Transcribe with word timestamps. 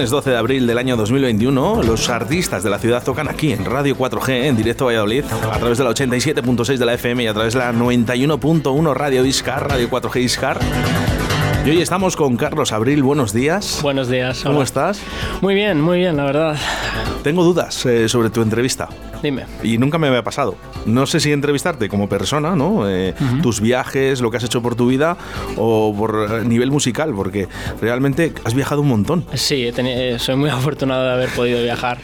Lunes 0.00 0.10
12 0.12 0.30
de 0.30 0.36
abril 0.38 0.66
del 0.66 0.78
año 0.78 0.96
2021, 0.96 1.82
los 1.82 2.08
artistas 2.08 2.62
de 2.62 2.70
la 2.70 2.78
ciudad 2.78 3.04
tocan 3.04 3.28
aquí 3.28 3.52
en 3.52 3.66
Radio 3.66 3.94
4G, 3.94 4.46
en 4.46 4.56
directo 4.56 4.86
Valladolid, 4.86 5.24
a 5.26 5.58
través 5.58 5.76
de 5.76 5.84
la 5.84 5.90
87.6 5.90 6.78
de 6.78 6.86
la 6.86 6.94
FM 6.94 7.24
y 7.24 7.26
a 7.26 7.34
través 7.34 7.52
de 7.52 7.58
la 7.58 7.70
91.1 7.74 8.94
Radio 8.94 9.26
Iscar, 9.26 9.68
Radio 9.68 9.90
4G 9.90 10.22
Iscar. 10.22 11.19
Y 11.64 11.68
hoy 11.68 11.82
estamos 11.82 12.16
con 12.16 12.36
Carlos 12.36 12.72
Abril. 12.72 13.02
Buenos 13.02 13.34
días. 13.34 13.80
Buenos 13.82 14.08
días. 14.08 14.42
¿Cómo 14.42 14.62
estás? 14.62 15.02
Muy 15.42 15.54
bien, 15.54 15.78
muy 15.78 15.98
bien, 15.98 16.16
la 16.16 16.24
verdad. 16.24 16.56
Tengo 17.22 17.44
dudas 17.44 17.84
eh, 17.84 18.08
sobre 18.08 18.30
tu 18.30 18.40
entrevista. 18.40 18.88
Dime. 19.22 19.44
Y 19.62 19.76
nunca 19.76 19.98
me 19.98 20.08
había 20.08 20.24
pasado. 20.24 20.56
No 20.86 21.04
sé 21.04 21.20
si 21.20 21.32
entrevistarte 21.32 21.90
como 21.90 22.08
persona, 22.08 22.56
¿no? 22.56 22.88
Eh, 22.88 23.14
tus 23.42 23.60
viajes, 23.60 24.22
lo 24.22 24.30
que 24.30 24.38
has 24.38 24.44
hecho 24.44 24.62
por 24.62 24.74
tu 24.74 24.86
vida 24.86 25.18
o 25.56 25.94
por 25.94 26.46
nivel 26.46 26.70
musical, 26.70 27.12
porque 27.14 27.46
realmente 27.82 28.32
has 28.44 28.54
viajado 28.54 28.80
un 28.80 28.88
montón. 28.88 29.26
Sí, 29.34 29.70
eh, 29.76 30.16
soy 30.18 30.36
muy 30.36 30.48
afortunado 30.50 31.04
de 31.04 31.12
haber 31.12 31.28
podido 31.28 31.62
viajar 31.62 31.98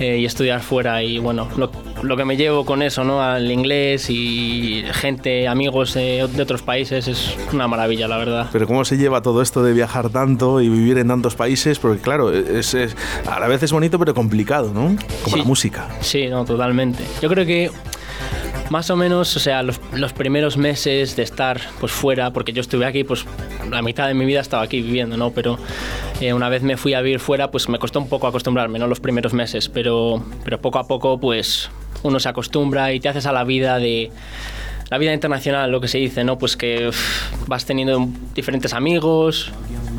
y 0.00 0.24
estudiar 0.24 0.60
fuera 0.62 1.02
y 1.02 1.18
bueno, 1.18 1.48
lo, 1.56 1.70
lo, 2.02 2.16
que 2.16 2.24
me 2.24 2.36
llevo 2.36 2.64
con 2.64 2.82
eso, 2.82 3.04
¿no? 3.04 3.22
Al 3.22 3.50
inglés 3.50 4.10
y 4.10 4.84
gente, 4.92 5.48
amigos 5.48 5.94
de 5.94 6.22
otros 6.22 6.62
países 6.62 7.08
es 7.08 7.36
una 7.52 7.68
maravilla, 7.68 8.08
la 8.08 8.18
verdad. 8.18 8.48
Pero 8.52 8.66
¿cómo 8.66 8.84
se 8.84 8.96
lleva 8.96 9.22
todo 9.22 9.42
esto 9.42 9.62
de 9.62 9.72
viajar 9.72 10.10
tanto 10.10 10.60
y 10.60 10.68
vivir 10.68 10.98
en 10.98 11.08
tantos 11.08 11.34
países? 11.34 11.78
Porque 11.78 12.00
claro, 12.00 12.32
es, 12.32 12.74
a 13.26 13.40
la 13.40 13.48
vez 13.48 13.62
es 13.62 13.72
bonito 13.72 13.98
pero 13.98 14.14
complicado, 14.14 14.72
¿no? 14.72 14.96
Como 15.22 15.36
la 15.36 15.44
música. 15.44 15.88
Sí, 16.00 16.26
no, 16.28 16.44
totalmente. 16.44 17.04
Yo 17.22 17.28
creo 17.28 17.46
que 17.46 17.70
más 18.70 18.90
o 18.90 18.96
menos, 18.96 19.36
o 19.36 19.40
sea, 19.40 19.62
los, 19.62 19.78
primeros 20.12 20.56
meses 20.56 21.16
de 21.16 21.22
estar 21.22 21.60
pues 21.80 21.92
fuera, 21.92 22.32
porque 22.32 22.52
yo 22.52 22.60
estuve 22.60 22.84
aquí, 22.86 23.04
pues 23.04 23.24
la 23.70 23.82
mitad 23.82 24.08
de 24.08 24.14
mi 24.14 24.24
vida 24.24 24.40
estaba 24.40 24.62
aquí 24.62 24.82
viviendo, 24.82 25.16
¿no? 25.16 25.30
Pero 25.30 25.58
eh, 26.20 26.32
una 26.32 26.48
vez 26.48 26.62
me 26.62 26.76
fui 26.76 26.94
a 26.94 27.00
vivir 27.00 27.20
fuera, 27.20 27.50
pues 27.50 27.68
me 27.68 27.78
costó 27.78 28.00
un 28.00 28.08
poco 28.08 28.26
acostumbrarme, 28.26 28.78
¿no? 28.78 28.86
Los 28.86 29.00
primeros 29.00 29.32
meses, 29.34 29.68
pero, 29.68 30.24
pero 30.44 30.60
poco 30.60 30.78
a 30.78 30.86
poco, 30.86 31.18
pues 31.20 31.70
uno 32.02 32.20
se 32.20 32.28
acostumbra 32.28 32.92
y 32.92 33.00
te 33.00 33.08
haces 33.08 33.26
a 33.26 33.32
la 33.32 33.44
vida 33.44 33.78
de 33.78 34.10
la 34.88 34.98
vida 34.98 35.12
internacional, 35.12 35.70
lo 35.70 35.80
que 35.80 35.88
se 35.88 35.98
dice, 35.98 36.22
¿no? 36.22 36.38
Pues 36.38 36.56
que 36.56 36.90
vas 37.46 37.66
teniendo 37.66 38.08
diferentes 38.34 38.72
amigos, 38.72 39.50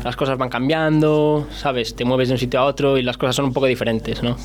las 0.02 0.16
cosas 0.16 0.38
van 0.38 0.48
cambiando, 0.48 1.46
¿sabes? 1.54 1.94
Te 1.94 2.04
mueves 2.04 2.28
de 2.28 2.34
un 2.34 2.38
sitio 2.38 2.60
a 2.60 2.64
otro 2.64 2.96
y 2.96 3.02
las 3.02 3.18
cosas 3.18 3.36
son 3.36 3.46
un 3.46 3.52
poco 3.52 3.66
diferentes, 3.66 4.22
¿no? 4.22 4.36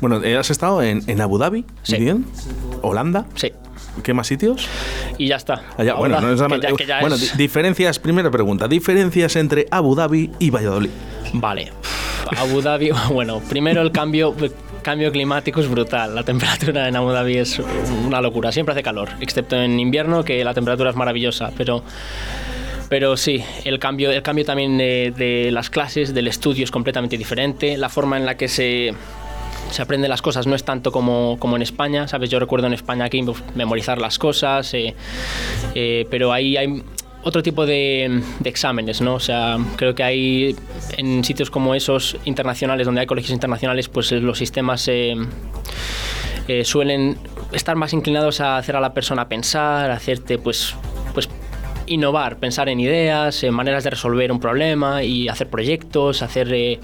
Bueno, 0.00 0.22
eh, 0.22 0.36
¿has 0.36 0.50
estado 0.50 0.82
en, 0.82 1.02
en 1.06 1.20
Abu 1.20 1.38
Dhabi? 1.38 1.66
Sí. 1.82 1.98
Bien. 1.98 2.24
¿Holanda? 2.82 3.26
Sí. 3.34 3.52
¿Qué 4.02 4.14
más 4.14 4.26
sitios? 4.26 4.68
Y 5.18 5.28
ya 5.28 5.36
está. 5.36 5.62
Ah, 5.76 5.94
bueno, 5.98 6.18
bueno 7.00 7.16
diferencias, 7.36 7.98
primera 7.98 8.30
pregunta, 8.30 8.68
diferencias 8.68 9.36
entre 9.36 9.66
Abu 9.70 9.94
Dhabi 9.94 10.30
y 10.38 10.50
Valladolid. 10.50 10.90
Vale. 11.34 11.72
Abu 12.36 12.60
Dhabi, 12.60 12.90
bueno, 13.10 13.40
primero 13.48 13.82
el 13.82 13.92
cambio 13.92 14.34
cambio 14.80 15.12
climático 15.12 15.60
es 15.60 15.68
brutal. 15.68 16.14
La 16.14 16.22
temperatura 16.22 16.88
en 16.88 16.96
Abu 16.96 17.10
Dhabi 17.10 17.36
es 17.36 17.60
una 18.06 18.20
locura. 18.20 18.52
Siempre 18.52 18.72
hace 18.72 18.82
calor, 18.82 19.10
excepto 19.20 19.56
en 19.56 19.78
invierno, 19.78 20.24
que 20.24 20.42
la 20.44 20.54
temperatura 20.54 20.90
es 20.90 20.96
maravillosa. 20.96 21.52
Pero, 21.56 21.82
pero 22.88 23.16
sí, 23.16 23.44
el 23.64 23.78
cambio, 23.78 24.10
el 24.10 24.22
cambio 24.22 24.44
también 24.44 24.78
de, 24.78 25.50
las 25.52 25.70
clases, 25.70 26.14
del 26.14 26.28
estudio 26.28 26.64
es 26.64 26.70
completamente 26.70 27.16
diferente. 27.18 27.76
La 27.76 27.88
forma 27.88 28.16
en 28.16 28.26
la 28.26 28.36
que 28.36 28.48
se, 28.48 28.94
se 29.70 29.82
aprenden 29.82 30.10
las 30.10 30.22
cosas 30.22 30.46
no 30.46 30.54
es 30.54 30.64
tanto 30.64 30.92
como, 30.92 31.36
como 31.38 31.56
en 31.56 31.62
España, 31.62 32.08
¿sabes? 32.08 32.30
Yo 32.30 32.38
recuerdo 32.38 32.66
en 32.66 32.74
España 32.74 33.04
aquí 33.04 33.24
memorizar 33.54 33.98
las 33.98 34.18
cosas, 34.18 34.72
eh, 34.74 34.94
eh, 35.74 36.06
pero 36.10 36.32
ahí 36.32 36.56
hay 36.56 36.82
otro 37.22 37.42
tipo 37.42 37.66
de, 37.66 38.22
exámenes, 38.44 39.00
¿no? 39.00 39.14
O 39.14 39.20
sea, 39.20 39.58
creo 39.76 39.94
que 39.94 40.02
hay 40.02 40.56
en 40.96 41.22
sitios 41.24 41.50
como 41.50 41.74
esos 41.74 42.16
internacionales, 42.24 42.86
donde 42.86 43.02
hay 43.02 43.06
colegios 43.06 43.32
internacionales, 43.32 43.88
pues 43.88 44.10
eh, 44.12 44.20
los 44.20 44.38
sistemas 44.38 44.88
eh, 44.88 45.16
suelen 46.64 47.18
estar 47.52 47.76
más 47.76 47.92
inclinados 47.92 48.40
a 48.40 48.56
hacer 48.56 48.76
a 48.76 48.80
la 48.80 48.94
persona 48.94 49.28
pensar, 49.28 49.90
a 49.90 49.94
hacerte, 49.94 50.38
pues, 50.38 50.74
pues 51.14 51.28
innovar, 51.90 52.38
pensar 52.38 52.68
en 52.68 52.78
ideas, 52.78 53.42
en 53.42 53.52
maneras 53.52 53.82
de 53.82 53.90
resolver 53.90 54.30
un 54.30 54.38
problema 54.38 55.02
y 55.02 55.28
hacer 55.28 55.48
proyectos, 55.48 56.22
hacer 56.22 56.52
eh, 56.54 56.78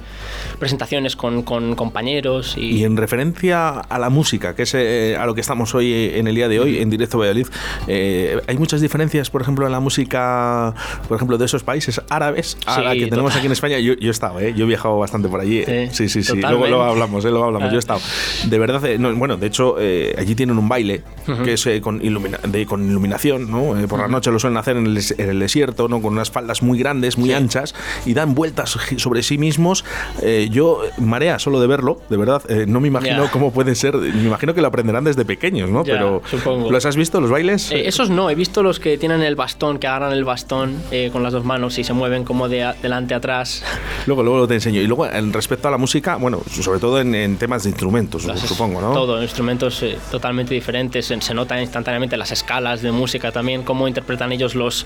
presentaciones 0.59 1.15
con, 1.15 1.43
compañeros. 1.43 2.57
Y... 2.59 2.83
en 2.85 2.97
referencia 2.97 3.69
a 3.69 3.99
la 3.99 4.11
música, 4.11 4.57
que 4.57 4.65
es 4.65 4.75
eh, 4.75 5.17
a 5.19 5.25
lo 5.25 5.35
que 5.35 5.41
estamos 5.41 5.75
hoy 5.75 5.93
eh, 5.93 6.19
en 6.19 6.27
el 6.27 6.35
día 6.35 6.49
de 6.49 6.59
hoy, 6.59 6.79
en 6.79 6.91
Directo 6.91 7.19
Valladolid, 7.19 7.47
hay 7.87 8.59
muchas 8.59 8.81
diferencias, 8.81 9.31
por 9.31 9.43
ejemplo, 9.43 9.65
en 9.65 9.73
la 9.73 9.81
música, 9.81 10.75
por 11.07 11.17
ejemplo, 11.17 11.39
de 11.39 11.45
esos 11.45 11.63
países 11.63 12.01
árabes 12.11 12.59
a 12.67 12.81
la 12.81 12.95
que 12.95 13.07
tenemos 13.07 13.35
aquí 13.37 13.47
en 13.47 13.53
España. 13.53 13.79
Yo, 13.79 13.95
yo 13.95 14.09
he 14.09 14.11
estado, 14.11 14.41
yo 14.41 14.65
he 14.65 14.69
viajado 14.69 14.99
bastante 14.99 15.29
por 15.29 15.41
allí. 15.41 15.65
Sí, 15.93 16.09
sí, 16.09 16.25
sí. 16.25 16.41
Luego, 16.41 16.67
lo 16.67 16.83
hablamos, 16.83 17.25
luego 17.25 17.45
hablamos. 17.45 17.71
Yo 17.71 17.77
he 17.77 17.79
estado. 17.79 18.01
De 18.45 18.59
verdad, 18.59 18.83
bueno, 19.15 19.37
de 19.37 19.47
hecho, 19.47 19.77
allí 20.19 20.35
tienen 20.35 20.59
un 20.59 20.69
baile 20.69 21.03
que 21.45 21.53
es 21.53 21.69
con, 21.81 22.01
de, 22.01 22.67
con 22.67 22.89
iluminación, 22.89 23.49
¿no? 23.51 23.75
por 23.87 24.01
la 24.01 24.09
noche 24.09 24.33
lo 24.33 24.39
suelen 24.39 24.57
hacer 24.57 24.77
en 24.77 24.87
el 24.87 24.96
en 24.97 25.31
el 25.31 25.39
desierto, 25.39 25.89
¿no? 25.89 26.01
con 26.01 26.13
unas 26.13 26.31
faldas 26.31 26.63
muy 26.63 26.79
grandes, 26.79 27.19
muy 27.19 27.33
anchas, 27.33 27.75
y 28.05 28.15
dan 28.15 28.35
vueltas 28.35 28.79
sobre 28.97 29.23
sí 29.23 29.39
mismos. 29.39 29.85
Eh, 30.23 30.49
yo, 30.51 30.83
marea 30.99 31.39
solo 31.39 31.61
de 31.61 31.67
verlo, 31.67 32.01
de 32.09 32.17
verdad, 32.17 32.43
eh, 32.49 32.67
no 32.67 32.81
me 32.81 32.89
imagino 32.89 33.29
cómo 33.31 33.53
puede 33.53 33.75
ser, 33.75 33.97
me 33.97 34.25
imagino 34.25 34.55
que 34.55 34.61
lo 34.61 34.69
aprenderán 34.69 35.05
desde 35.05 35.25
pequeños, 35.25 35.71
¿no? 35.71 35.85
Pero, 35.85 36.23
¿los 36.71 36.87
has 36.87 36.97
visto, 36.97 37.21
los 37.21 37.31
bailes? 37.31 37.71
Eh, 37.71 37.87
esos 37.87 38.11
no, 38.11 38.31
he 38.31 38.35
visto 38.35 38.63
los 38.63 38.81
que 38.81 38.99
tienen 38.99 39.23
el 39.23 39.37
bastón, 39.37 39.79
que 39.79 39.87
agarran 39.87 40.13
el 40.13 40.25
bastón 40.25 40.77
con 41.13 41.23
las 41.23 41.33
dos 41.33 41.45
manos 41.45 41.79
y 41.79 41.85
se 41.85 41.93
mueven 41.93 42.25
como 42.25 42.49
de 42.49 42.65
adelante 42.65 43.15
atrás. 43.15 43.63
Luego, 44.07 44.23
luego 44.23 44.47
te 44.47 44.55
enseño. 44.55 44.81
Y 44.81 44.87
luego, 44.87 45.07
en 45.07 45.33
respecto 45.33 45.67
a 45.67 45.71
la 45.71 45.79
música, 45.79 46.17
bueno, 46.17 46.41
sobre 46.49 46.79
todo 46.79 47.01
en, 47.01 47.37
temas 47.39 47.65
de 47.65 47.71
instrumentos, 47.71 48.23
supongo, 48.47 48.81
¿no? 48.81 48.93
Todo, 48.93 49.21
instrumentos 49.21 49.85
totalmente 50.11 50.55
diferentes, 50.55 51.07
se, 51.07 51.21
se 51.21 51.35
nota 51.35 51.61
instantáneamente 51.61 52.17
las 52.17 52.31
escalas 52.31 52.83
de 52.83 52.93
música 52.93 53.33
también, 53.33 53.63
cómo 53.63 53.89
interpretan 53.89 54.33
ellos 54.33 54.55
los, 54.55 54.86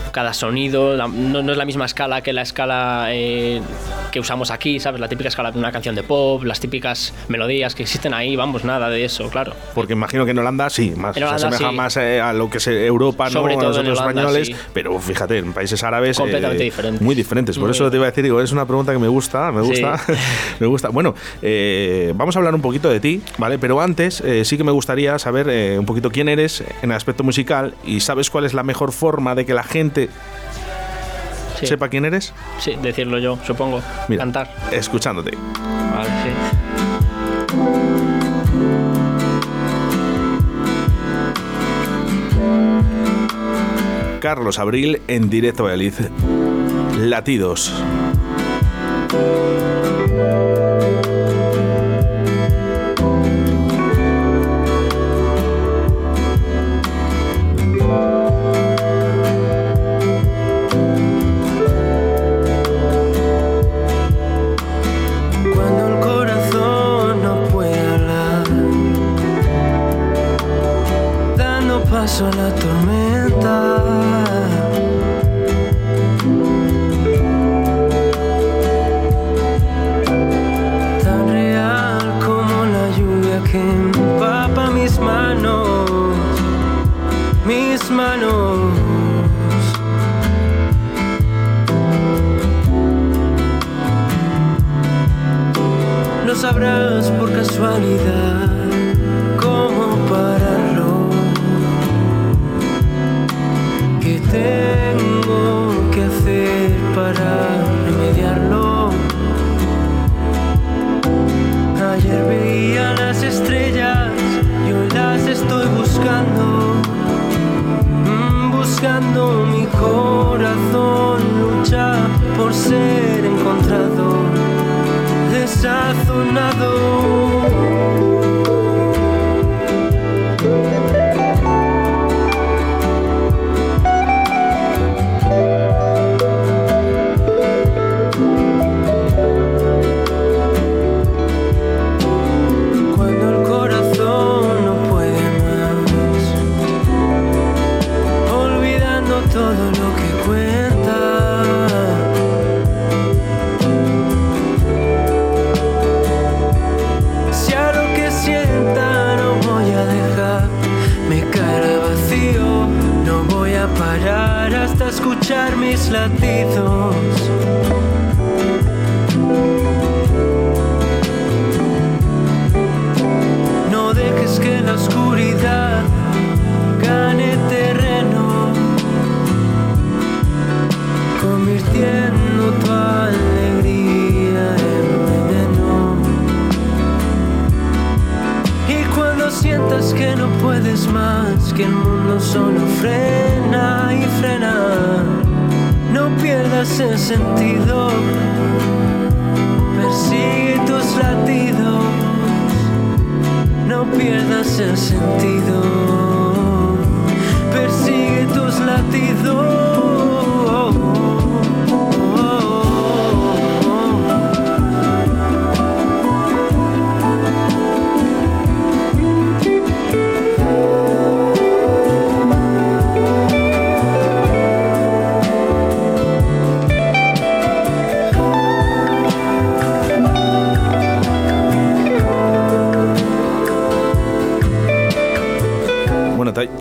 cada 0.11 0.33
sonido, 0.33 0.95
no, 1.07 1.51
es 1.51 1.57
la 1.57 1.65
misma 1.65 1.85
escala 1.85 2.21
que 2.21 2.33
la 2.33 2.41
escala 2.41 3.07
eh, 3.09 3.61
que 4.11 4.19
usamos 4.19 4.51
aquí, 4.51 4.79
¿sabes? 4.79 4.99
La 4.99 5.07
típica 5.07 5.29
escala 5.29 5.51
de 5.51 5.59
una 5.59 5.71
canción 5.71 5.95
de 5.95 6.03
pop, 6.03 6.43
las 6.43 6.59
típicas 6.59 7.13
melodías 7.27 7.75
que 7.75 7.83
existen 7.83 8.13
ahí, 8.13 8.35
vamos, 8.35 8.63
nada 8.63 8.89
de 8.89 9.05
eso, 9.05 9.29
claro. 9.29 9.53
Porque 9.73 9.93
imagino 9.93 10.25
que 10.25 10.31
en 10.31 10.39
Holanda 10.39 10.69
sí, 10.69 10.93
más, 10.95 11.15
se 11.15 11.23
asemeja 11.23 11.71
más 11.71 11.97
eh, 11.97 12.19
a 12.19 12.33
lo 12.33 12.49
que 12.49 12.57
es 12.57 12.67
Europa, 12.67 13.29
Sobre 13.29 13.55
¿no? 13.55 13.61
Todo 13.61 13.79
a 13.79 13.83
los 13.83 13.99
españoles, 13.99 14.51
pero 14.73 14.99
fíjate, 14.99 15.37
en 15.37 15.53
países 15.53 15.83
árabes... 15.83 16.17
Completamente 16.17 16.63
eh, 16.63 16.65
diferentes. 16.65 17.01
Muy 17.01 17.15
diferentes, 17.15 17.57
por 17.57 17.69
eso 17.69 17.89
te 17.89 17.97
iba 17.97 18.05
a 18.05 18.09
decir, 18.09 18.23
digo, 18.23 18.41
es 18.41 18.51
una 18.51 18.65
pregunta 18.65 18.91
que 18.91 18.99
me 18.99 19.07
gusta, 19.07 19.51
me 19.51 19.61
gusta, 19.61 19.99
me 20.59 20.67
gusta. 20.67 20.89
Bueno, 20.89 21.15
vamos 22.15 22.35
a 22.35 22.39
hablar 22.39 22.53
un 22.53 22.61
poquito 22.61 22.89
de 22.89 22.99
ti, 22.99 23.21
¿vale? 23.37 23.57
Pero 23.59 23.81
antes 23.81 24.23
sí 24.43 24.57
que 24.57 24.63
me 24.63 24.71
gustaría 24.71 25.17
saber 25.19 25.79
un 25.79 25.85
poquito 25.85 26.11
quién 26.11 26.29
eres 26.29 26.61
en 26.81 26.91
el 26.91 26.97
aspecto 26.97 27.23
musical 27.23 27.75
y 27.85 28.01
sabes 28.01 28.29
cuál 28.29 28.45
es 28.45 28.53
la 28.53 28.63
mejor 28.63 28.91
forma 28.91 29.35
de 29.35 29.45
que 29.45 29.53
la 29.53 29.63
gente 29.63 30.00
sepa 31.63 31.89
quién 31.89 32.05
eres? 32.05 32.33
Sí, 32.59 32.75
decirlo 32.81 33.19
yo, 33.19 33.37
supongo. 33.45 33.81
Cantar. 34.17 34.53
Escuchándote. 34.71 35.37
Vale, 35.37 36.09
sí. 36.23 36.31
Carlos 44.19 44.59
Abril 44.59 45.01
en 45.07 45.29
directo 45.29 45.63
a 45.63 45.71
Valladolid. 45.71 45.93
Latidos. 46.99 47.73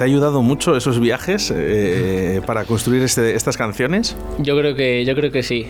¿Te 0.01 0.05
ha 0.05 0.07
ayudado 0.07 0.41
mucho 0.41 0.79
esos 0.79 0.99
viajes 0.99 1.53
eh, 1.55 2.41
para 2.47 2.65
construir 2.65 3.03
este, 3.03 3.37
estas 3.37 3.59
canciones? 3.59 4.17
Yo 4.39 4.57
creo 4.57 4.75
que, 4.75 5.05
yo 5.05 5.15
creo 5.15 5.31
que 5.31 5.43
sí. 5.43 5.67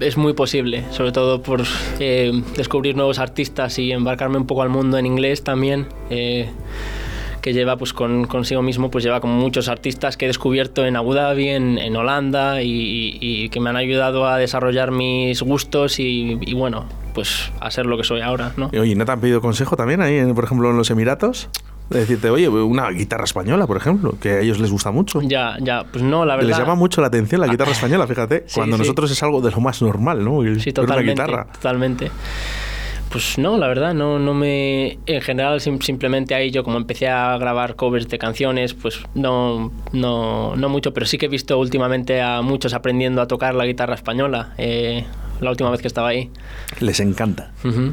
Es 0.00 0.16
muy 0.16 0.32
posible, 0.32 0.82
sobre 0.90 1.12
todo 1.12 1.42
por 1.42 1.62
eh, 2.00 2.42
descubrir 2.56 2.96
nuevos 2.96 3.20
artistas 3.20 3.78
y 3.78 3.92
embarcarme 3.92 4.36
un 4.36 4.48
poco 4.48 4.62
al 4.62 4.68
mundo 4.68 4.98
en 4.98 5.06
inglés 5.06 5.44
también. 5.44 5.86
Eh, 6.10 6.50
que 7.40 7.52
lleva 7.52 7.76
pues 7.76 7.92
con, 7.92 8.24
consigo 8.26 8.62
mismo 8.62 8.90
pues 8.90 9.04
lleva 9.04 9.20
como 9.20 9.34
muchos 9.34 9.68
artistas 9.68 10.16
que 10.16 10.24
he 10.24 10.28
descubierto 10.28 10.84
en 10.84 10.96
Abu 10.96 11.14
Dhabi, 11.14 11.48
en, 11.48 11.96
Holanda 11.96 12.60
y, 12.60 13.48
que 13.50 13.60
me 13.60 13.70
han 13.70 13.76
ayudado 13.76 14.26
a 14.26 14.38
desarrollar 14.38 14.90
mis 14.90 15.40
gustos 15.40 16.00
y, 16.00 16.36
y, 16.40 16.54
bueno 16.54 16.86
pues 17.14 17.52
a 17.60 17.70
ser 17.70 17.86
lo 17.86 17.96
que 17.96 18.02
soy 18.02 18.22
ahora, 18.22 18.52
¿no? 18.56 18.70
Oye, 18.76 18.96
¿no 18.96 19.04
te 19.04 19.12
han 19.12 19.20
pedido 19.20 19.40
consejo 19.40 19.76
también 19.76 20.00
ahí, 20.00 20.20
por 20.34 20.42
ejemplo, 20.42 20.68
en 20.68 20.76
los 20.76 20.90
Emiratos? 20.90 21.48
De 21.90 22.00
decirte, 22.00 22.30
oye, 22.30 22.48
una 22.48 22.90
guitarra 22.90 23.24
española, 23.24 23.66
por 23.66 23.76
ejemplo, 23.76 24.14
que 24.20 24.30
a 24.30 24.40
ellos 24.40 24.58
les 24.58 24.70
gusta 24.70 24.90
mucho. 24.90 25.20
Ya, 25.22 25.56
ya, 25.60 25.84
pues 25.90 26.04
no, 26.04 26.24
la 26.24 26.36
verdad. 26.36 26.50
Les 26.50 26.58
llama 26.58 26.74
mucho 26.74 27.00
la 27.00 27.06
atención 27.06 27.40
la 27.40 27.46
ah, 27.46 27.50
guitarra 27.50 27.72
española, 27.72 28.06
fíjate, 28.06 28.44
cuando 28.54 28.76
nosotros 28.76 29.10
es 29.10 29.22
algo 29.22 29.40
de 29.40 29.50
lo 29.50 29.60
más 29.60 29.80
normal, 29.82 30.24
¿no? 30.24 30.42
sí, 30.58 30.72
totalmente. 30.72 31.12
Guitarra. 31.12 31.46
Totalmente. 31.52 32.10
Pues 33.10 33.38
no, 33.38 33.56
la 33.56 33.68
verdad, 33.68 33.94
no, 33.94 34.18
no 34.18 34.34
me. 34.34 34.98
En 35.06 35.22
general, 35.22 35.60
simplemente 35.62 36.34
ahí 36.34 36.50
yo, 36.50 36.62
como 36.62 36.76
empecé 36.76 37.08
a 37.08 37.38
grabar 37.38 37.74
covers 37.74 38.06
de 38.08 38.18
canciones, 38.18 38.74
pues 38.74 39.00
no, 39.14 39.72
no, 39.92 40.54
no 40.56 40.68
mucho, 40.68 40.92
pero 40.92 41.06
sí 41.06 41.16
que 41.16 41.26
he 41.26 41.28
visto 41.30 41.58
últimamente 41.58 42.20
a 42.20 42.42
muchos 42.42 42.74
aprendiendo 42.74 43.22
a 43.22 43.26
tocar 43.26 43.54
la 43.54 43.64
guitarra 43.64 43.94
española. 43.94 44.52
Eh, 44.58 45.04
la 45.40 45.50
última 45.50 45.70
vez 45.70 45.80
que 45.80 45.88
estaba 45.88 46.08
ahí. 46.08 46.30
Les 46.80 47.00
encanta, 47.00 47.52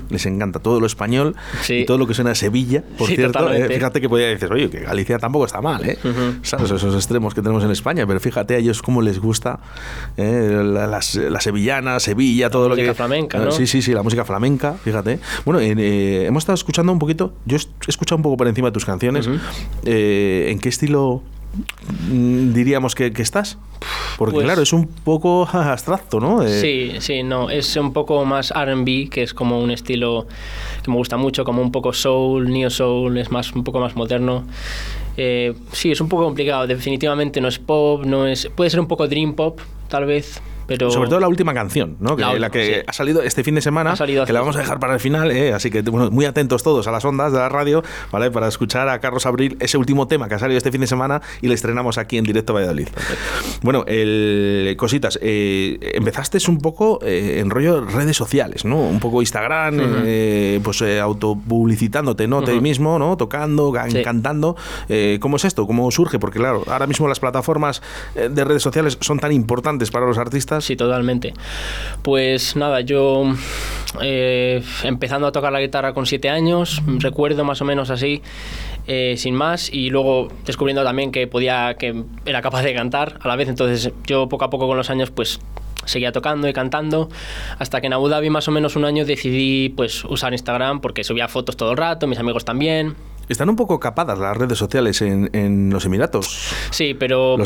les 0.09 0.25
encanta 0.25 0.59
todo 0.59 0.79
lo 0.79 0.85
español 0.85 1.35
y 1.69 1.85
todo 1.85 1.97
lo 1.97 2.07
que 2.07 2.13
suena 2.13 2.31
a 2.31 2.35
Sevilla, 2.35 2.83
por 2.97 3.09
cierto. 3.09 3.51
Eh, 3.51 3.67
fíjate 3.67 4.01
que 4.01 4.09
podía 4.09 4.27
decir, 4.27 4.51
oye, 4.51 4.69
que 4.69 4.81
Galicia 4.81 5.17
tampoco 5.19 5.45
está 5.45 5.61
mal, 5.61 5.87
¿eh? 5.87 5.97
¿Sabes? 6.41 6.71
Esos 6.71 6.95
extremos 6.95 7.33
que 7.33 7.41
tenemos 7.41 7.63
en 7.63 7.71
España, 7.71 8.05
pero 8.05 8.19
fíjate 8.19 8.55
a 8.55 8.57
ellos 8.57 8.81
cómo 8.81 9.01
les 9.01 9.19
gusta 9.19 9.59
¿eh? 10.17 10.61
la, 10.63 11.01
sevillana, 11.01 11.99
Sevilla, 11.99 12.49
todo 12.49 12.69
lo 12.69 12.75
que... 12.75 12.83
La 12.83 12.89
música 12.89 13.05
flamenca, 13.05 13.39
¿no? 13.39 13.51
Sí, 13.51 13.67
sí, 13.67 13.81
sí, 13.81 13.93
la 13.93 14.03
música 14.03 14.25
flamenca, 14.25 14.73
fíjate. 14.73 15.19
Bueno, 15.45 15.59
eh, 15.59 16.25
hemos 16.25 16.43
estado 16.43 16.55
escuchando 16.55 16.91
un 16.91 16.99
poquito, 16.99 17.33
yo 17.45 17.57
he 17.57 17.89
escuchado 17.89 18.17
un 18.17 18.23
poco 18.23 18.37
por 18.37 18.47
encima 18.47 18.69
de 18.69 18.73
tus 18.73 18.85
canciones. 18.85 19.27
¿En 19.85 20.59
qué 20.59 20.69
estilo 20.69 21.23
diríamos 22.09 22.95
que, 22.95 23.11
estás? 23.17 23.57
Porque 24.17 24.33
pues 24.33 24.45
claro, 24.45 24.61
es 24.61 24.73
un 24.73 24.87
poco 24.87 25.47
abstracto, 25.51 26.19
¿no? 26.19 26.43
Eh, 26.43 26.61
sí, 26.61 26.91
sí, 26.99 27.23
no, 27.23 27.49
es 27.49 27.75
un 27.75 27.93
poco 27.93 28.23
más 28.25 28.51
RB, 28.51 29.09
que 29.09 29.23
es 29.23 29.33
como 29.33 29.59
un 29.59 29.71
estilo 29.71 30.27
que 30.83 30.91
me 30.91 30.97
gusta 30.97 31.17
mucho, 31.17 31.43
como 31.43 31.61
un 31.61 31.71
poco 31.71 31.93
soul, 31.93 32.51
neo 32.51 32.69
soul, 32.69 33.17
es 33.17 33.31
más 33.31 33.51
un 33.53 33.63
poco 33.63 33.79
más 33.79 33.95
moderno. 33.95 34.45
Eh, 35.17 35.53
sí, 35.71 35.91
es 35.91 36.01
un 36.01 36.09
poco 36.09 36.23
complicado, 36.25 36.67
definitivamente 36.67 37.39
no 37.39 37.47
es 37.47 37.59
pop, 37.59 38.03
no 38.05 38.27
es 38.27 38.49
puede 38.55 38.69
ser 38.69 38.79
un 38.79 38.87
poco 38.87 39.07
dream 39.07 39.33
pop, 39.33 39.59
tal 39.87 40.05
vez, 40.05 40.41
sobre 40.67 41.09
todo 41.09 41.19
la 41.19 41.27
última 41.27 41.53
canción, 41.53 41.97
¿no? 41.99 42.15
la, 42.17 42.49
que 42.49 42.83
ha 42.85 42.93
salido 42.93 43.21
este 43.21 43.43
fin 43.43 43.55
de 43.55 43.61
semana, 43.61 43.95
que 43.95 44.33
la 44.33 44.39
vamos 44.39 44.55
a 44.55 44.59
dejar 44.59 44.79
para 44.79 44.93
el 44.93 44.99
final, 44.99 45.31
¿eh? 45.31 45.53
así 45.53 45.69
que 45.69 45.81
bueno, 45.81 46.09
muy 46.11 46.25
atentos 46.25 46.63
todos 46.63 46.87
a 46.87 46.91
las 46.91 47.05
ondas 47.05 47.31
de 47.31 47.39
la 47.39 47.49
radio, 47.49 47.83
¿vale? 48.11 48.31
Para 48.31 48.47
escuchar 48.47 48.89
a 48.89 48.99
Carlos 48.99 49.25
Abril 49.25 49.57
ese 49.59 49.77
último 49.77 50.07
tema 50.07 50.27
que 50.27 50.35
ha 50.35 50.39
salido 50.39 50.57
este 50.57 50.71
fin 50.71 50.81
de 50.81 50.87
semana 50.87 51.21
y 51.41 51.47
le 51.47 51.53
estrenamos 51.53 51.97
aquí 51.97 52.17
en 52.17 52.23
directo 52.23 52.53
a 52.53 52.55
Valladolid. 52.55 52.87
Bueno, 53.61 53.83
el, 53.87 54.75
cositas, 54.77 55.19
eh, 55.21 55.77
empezaste 55.95 56.39
un 56.47 56.59
poco 56.59 56.99
eh, 57.01 57.39
en 57.39 57.49
rollo 57.49 57.81
redes 57.81 58.17
sociales, 58.17 58.65
¿no? 58.65 58.77
Un 58.77 58.99
poco 58.99 59.21
Instagram, 59.21 59.77
pues 60.63 60.81
autopublicitándote, 60.81 62.27
¿no? 62.27 62.43
Te 62.43 62.59
mismo, 62.59 62.99
¿no? 62.99 63.17
Tocando, 63.17 63.71
cantando. 63.71 64.55
¿Cómo 65.19 65.37
es 65.37 65.45
esto? 65.45 65.67
¿Cómo 65.67 65.89
surge? 65.91 66.19
Porque 66.19 66.39
claro, 66.39 66.63
ahora 66.67 66.87
mismo 66.87 67.07
las 67.07 67.19
plataformas 67.19 67.81
de 68.15 68.43
redes 68.43 68.63
sociales 68.63 68.97
son 69.01 69.19
tan 69.19 69.31
importantes 69.31 69.91
para 69.91 70.05
los 70.05 70.17
artistas 70.17 70.54
Sí, 70.61 70.75
totalmente. 70.75 71.33
Pues 72.01 72.55
nada, 72.55 72.81
yo 72.81 73.33
eh, 74.01 74.63
empezando 74.83 75.27
a 75.27 75.31
tocar 75.31 75.51
la 75.51 75.61
guitarra 75.61 75.93
con 75.93 76.05
siete 76.05 76.29
años, 76.29 76.81
recuerdo 76.85 77.43
más 77.43 77.61
o 77.61 77.65
menos 77.65 77.89
así, 77.89 78.21
eh, 78.87 79.15
sin 79.17 79.35
más, 79.35 79.71
y 79.71 79.89
luego 79.89 80.29
descubriendo 80.45 80.83
también 80.83 81.11
que 81.11 81.27
podía, 81.27 81.75
que 81.75 82.03
era 82.25 82.41
capaz 82.41 82.63
de 82.63 82.73
cantar 82.73 83.19
a 83.21 83.27
la 83.27 83.35
vez, 83.35 83.49
entonces 83.49 83.91
yo 84.05 84.29
poco 84.29 84.45
a 84.45 84.49
poco 84.49 84.67
con 84.67 84.77
los 84.77 84.89
años 84.89 85.11
pues 85.11 85.39
seguía 85.85 86.11
tocando 86.11 86.47
y 86.47 86.53
cantando 86.53 87.09
hasta 87.59 87.79
que 87.79 87.87
en 87.87 87.93
Abu 87.93 88.09
Dhabi 88.09 88.31
más 88.31 88.47
o 88.47 88.51
menos 88.51 88.75
un 88.75 88.85
año 88.85 89.05
decidí 89.05 89.69
pues 89.69 90.03
usar 90.05 90.33
Instagram 90.33 90.81
porque 90.81 91.03
subía 91.03 91.27
fotos 91.27 91.57
todo 91.57 91.71
el 91.71 91.77
rato, 91.77 92.07
mis 92.07 92.17
amigos 92.17 92.43
también 92.43 92.95
están 93.29 93.49
un 93.49 93.55
poco 93.55 93.79
capadas 93.79 94.19
las 94.19 94.37
redes 94.37 94.57
sociales 94.57 95.01
en, 95.01 95.69
los 95.71 95.85
Emiratos. 95.85 96.53
Sí, 96.69 96.93
pero, 96.93 97.37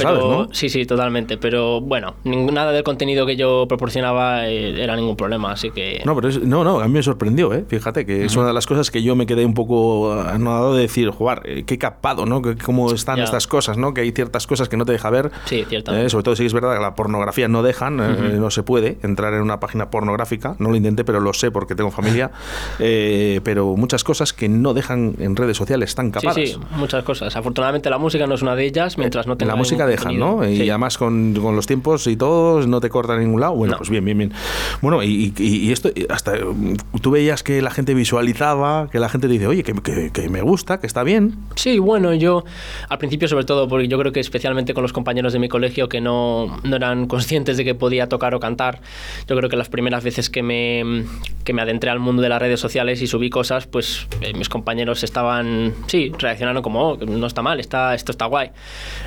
sí, 0.51 0.69
sí, 0.69 0.85
totalmente. 0.85 1.37
Pero 1.37 1.81
bueno, 1.81 2.15
nada 2.23 2.71
del 2.71 2.83
contenido 2.83 3.25
que 3.25 3.35
yo 3.35 3.65
proporcionaba 3.67 4.47
eh, 4.47 4.81
era 4.81 4.95
ningún 4.95 5.15
problema, 5.15 5.51
así 5.51 5.71
que. 5.71 6.01
No, 6.05 6.15
pero 6.15 6.29
no, 6.43 6.63
no, 6.63 6.79
a 6.79 6.87
mí 6.87 6.93
me 6.93 7.03
sorprendió, 7.03 7.53
¿eh? 7.53 7.65
Fíjate 7.67 8.05
que 8.05 8.25
es 8.25 8.35
una 8.35 8.47
de 8.47 8.53
las 8.53 8.65
cosas 8.65 8.91
que 8.91 9.01
yo 9.01 9.15
me 9.15 9.25
quedé 9.25 9.45
un 9.45 9.53
poco 9.53 10.11
anodado 10.13 10.75
de 10.75 10.83
decir, 10.83 11.09
jugar, 11.09 11.43
eh, 11.45 11.63
qué 11.65 11.77
capado, 11.77 12.25
¿no? 12.25 12.41
cómo 12.63 12.91
están 12.91 13.19
estas 13.19 13.47
cosas, 13.47 13.77
¿no? 13.77 13.93
Que 13.93 14.01
hay 14.01 14.11
ciertas 14.11 14.47
cosas 14.47 14.69
que 14.69 14.77
no 14.77 14.85
te 14.85 14.91
deja 14.91 15.09
ver. 15.09 15.31
Sí, 15.45 15.65
ciertamente. 15.67 16.07
Eh, 16.07 16.09
sobre 16.09 16.23
todo 16.23 16.35
si 16.35 16.45
es 16.45 16.53
verdad 16.53 16.75
que 16.75 16.81
la 16.81 16.95
pornografía 16.95 17.47
no 17.47 17.63
dejan, 17.63 17.97
no 18.39 18.51
se 18.51 18.63
puede 18.63 18.97
entrar 19.03 19.33
en 19.33 19.41
una 19.41 19.59
página 19.59 19.89
pornográfica. 19.89 20.55
No 20.59 20.69
lo 20.69 20.75
intenté, 20.75 21.03
pero 21.03 21.19
lo 21.19 21.33
sé 21.33 21.51
porque 21.51 21.75
tengo 21.75 21.91
familia. 21.91 22.31
pero 22.77 23.75
muchas 23.75 24.03
cosas 24.03 24.33
que 24.33 24.49
no 24.49 24.73
dejan 24.73 25.15
en 25.19 25.35
redes 25.35 25.57
sociales 25.57 25.68
sociales 25.69 25.89
están 25.89 26.09
capadas. 26.11 26.35
Sí, 26.35 26.47
sí, 26.47 26.57
muchas 26.77 27.03
cosas. 27.03 27.35
Afortunadamente 27.35 27.89
la 27.89 27.97
música 27.99 28.25
no 28.25 28.33
es 28.35 28.41
una 28.41 28.55
de 28.55 28.65
ellas, 28.65 28.97
mientras 28.97 29.27
no 29.27 29.37
tenga 29.37 29.53
La 29.53 29.55
música 29.55 29.85
dejan. 29.85 30.17
¿no? 30.17 30.43
Y 30.47 30.57
Sí. 30.57 30.69
además 30.69 30.97
con, 30.97 31.33
con 31.35 31.55
los 31.55 31.67
tiempos 31.67 32.07
y 32.07 32.15
todo, 32.17 32.65
no 32.65 32.79
te 32.81 32.89
corta 32.89 33.13
a 33.13 33.17
ningún 33.19 33.39
lado. 33.41 33.53
Bueno, 33.55 33.73
No. 33.73 33.77
pues 33.77 33.89
bien, 33.89 34.03
bien, 34.03 34.17
bien. 34.17 34.33
Bueno, 34.81 35.03
y, 35.03 35.33
y- 35.37 35.57
y 35.67 35.71
esto, 35.71 35.89
y 35.93 36.05
hasta 36.09 36.33
mm, 36.33 36.77
tú 37.01 37.11
veías 37.11 37.43
que 37.43 37.61
la 37.61 37.69
gente 37.71 37.93
visualizaba, 37.93 38.89
que 38.91 38.99
la 38.99 39.09
gente 39.09 39.27
te 39.27 39.33
dice, 39.33 39.47
oye, 39.47 39.63
que, 39.63 39.73
que- 39.73 40.09
que 40.11 40.29
me 40.29 40.41
gusta, 40.41 40.79
que 40.79 40.87
está 40.87 41.03
bien. 41.03 41.35
Sí, 41.55 41.77
bueno, 41.79 42.13
yo 42.13 42.43
al 42.89 42.97
principio 42.97 43.27
sobre 43.27 43.45
todo, 43.45 43.67
porque 43.67 43.87
yo 43.87 43.97
creo 43.99 44.11
que 44.11 44.19
especialmente 44.19 44.73
con 44.73 44.81
los 44.81 44.93
compañeros 44.93 45.33
de 45.33 45.39
mi 45.39 45.49
colegio 45.49 45.87
que 45.89 46.01
no, 46.01 46.59
no 46.63 46.75
eran 46.75 47.05
conscientes 47.07 47.57
de 47.57 47.63
que 47.65 47.75
podía 47.75 48.07
tocar 48.09 48.33
o 48.33 48.39
cantar, 48.39 48.81
yo 49.27 49.35
creo 49.37 49.49
que 49.49 49.55
las 49.57 49.69
primeras 49.69 50.03
veces 50.03 50.29
que 50.29 50.41
me, 50.41 51.03
que 51.43 51.53
me 51.53 51.61
adentré 51.61 51.89
al 51.91 51.99
mundo 51.99 52.21
de 52.21 52.29
las 52.29 52.41
redes 52.41 52.59
sociales 52.59 53.01
y 53.01 53.07
subí 53.07 53.29
cosas, 53.29 53.67
pues 53.67 54.07
eh, 54.21 54.33
mis 54.33 54.49
compañeros 54.49 55.03
estaban, 55.03 55.58
sí, 55.87 56.11
reaccionaron 56.17 56.61
como, 56.63 56.91
oh, 56.91 56.97
no 56.97 57.27
está 57.27 57.41
mal, 57.41 57.59
está, 57.59 57.93
esto 57.95 58.11
está 58.11 58.25
guay. 58.25 58.49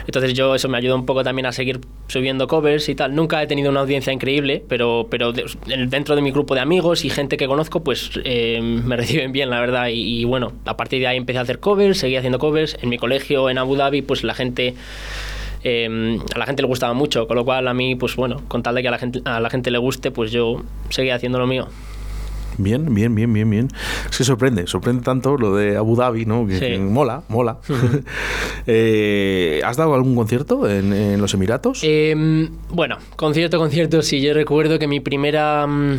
Entonces 0.06 0.34
yo 0.34 0.54
eso 0.54 0.68
me 0.68 0.78
ayudó 0.78 0.94
un 0.96 1.06
poco 1.06 1.22
también 1.24 1.46
a 1.46 1.52
seguir 1.52 1.80
subiendo 2.08 2.46
covers 2.46 2.88
y 2.88 2.94
tal. 2.94 3.14
Nunca 3.14 3.42
he 3.42 3.46
tenido 3.46 3.70
una 3.70 3.80
audiencia 3.80 4.12
increíble, 4.12 4.62
pero, 4.68 5.06
pero 5.10 5.32
de- 5.32 5.44
dentro 5.88 6.16
de 6.16 6.22
mi 6.22 6.30
grupo 6.30 6.54
de 6.54 6.60
amigos 6.60 7.04
y 7.04 7.10
gente 7.10 7.36
que 7.36 7.46
conozco, 7.46 7.82
pues 7.82 8.10
eh, 8.24 8.60
me 8.62 8.96
reciben 9.02 9.32
bien, 9.32 9.50
la 9.50 9.60
verdad. 9.60 9.88
Y, 9.92 10.24
bueno, 10.24 10.52
a 10.66 10.76
partir 10.76 11.00
de 11.00 11.06
ahí 11.08 11.16
empecé 11.16 11.38
a 11.38 11.42
hacer 11.42 11.58
covers, 11.60 11.98
seguí 11.98 12.16
haciendo 12.16 12.38
covers. 12.38 12.76
En 12.82 12.88
mi 12.88 12.98
colegio 12.98 13.48
en 13.50 13.58
Abu 13.58 13.76
Dhabi, 13.76 14.02
pues 14.02 14.24
la 14.24 14.34
gente... 14.34 14.74
eh, 15.64 16.18
a 16.34 16.38
la 16.38 16.46
gente 16.46 16.62
le 16.62 16.68
gustaba 16.68 16.92
mucho, 16.94 17.26
con 17.28 17.36
lo 17.36 17.44
cual 17.44 17.68
a 17.68 17.74
mí, 17.74 17.94
pues 17.94 18.16
bueno, 18.16 18.42
con 18.48 18.62
tal 18.62 18.74
de 18.74 18.82
que 18.82 18.88
a 18.88 18.90
la 18.90 18.98
gente, 18.98 19.20
a 19.24 19.40
la 19.40 19.48
gente 19.50 19.70
le 19.70 19.78
guste, 19.78 20.10
pues 20.10 20.32
yo 20.32 20.62
seguía 20.88 21.14
haciendo 21.14 21.38
lo 21.38 21.46
mío. 21.46 21.68
Bien, 22.58 22.94
bien, 22.94 23.14
bien, 23.14 23.32
bien, 23.32 23.48
bien. 23.50 23.68
Es 24.10 24.18
que 24.18 24.24
sorprende, 24.24 24.66
sorprende 24.66 25.02
tanto 25.02 25.36
lo 25.36 25.54
de 25.56 25.76
Abu 25.76 25.96
Dhabi, 25.96 26.26
¿no? 26.26 26.46
Que, 26.46 26.54
Sí. 26.54 26.60
que 26.66 26.78
mola, 26.78 27.22
mola. 27.28 27.58
Eh, 28.66 29.60
¿Has 29.64 29.76
dado 29.76 29.94
algún 29.94 30.14
concierto 30.14 30.68
en, 30.70 30.92
en 30.92 31.20
los 31.20 31.34
Emiratos? 31.34 31.80
Eh, 31.82 32.48
bueno, 32.70 32.96
concierto, 33.16 33.58
concierto, 33.58 34.02
sí, 34.02 34.20
yo 34.20 34.34
recuerdo 34.34 34.78
que 34.78 34.86
mi 34.86 35.00
primera, 35.00 35.66
mm, 35.66 35.98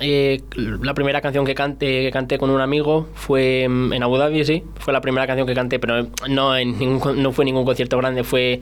eh, 0.00 0.40
la 0.56 0.94
primera 0.94 1.20
canción 1.20 1.44
que 1.44 1.54
canté, 1.56 2.02
que 2.02 2.10
canté 2.12 2.38
con 2.38 2.50
un 2.50 2.60
amigo 2.60 3.08
fue 3.14 3.66
mm, 3.68 3.92
en 3.94 4.02
Abu 4.04 4.16
Dhabi, 4.16 4.44
sí, 4.44 4.62
fue 4.78 4.92
la 4.92 5.00
primera 5.00 5.26
canción 5.26 5.46
que 5.46 5.54
canté, 5.54 5.78
pero 5.80 6.06
no, 6.28 6.56
en 6.56 6.78
ningún, 6.78 7.20
no 7.22 7.32
fue 7.32 7.44
ningún 7.44 7.64
concierto 7.64 7.96
grande, 7.98 8.22
fue 8.22 8.60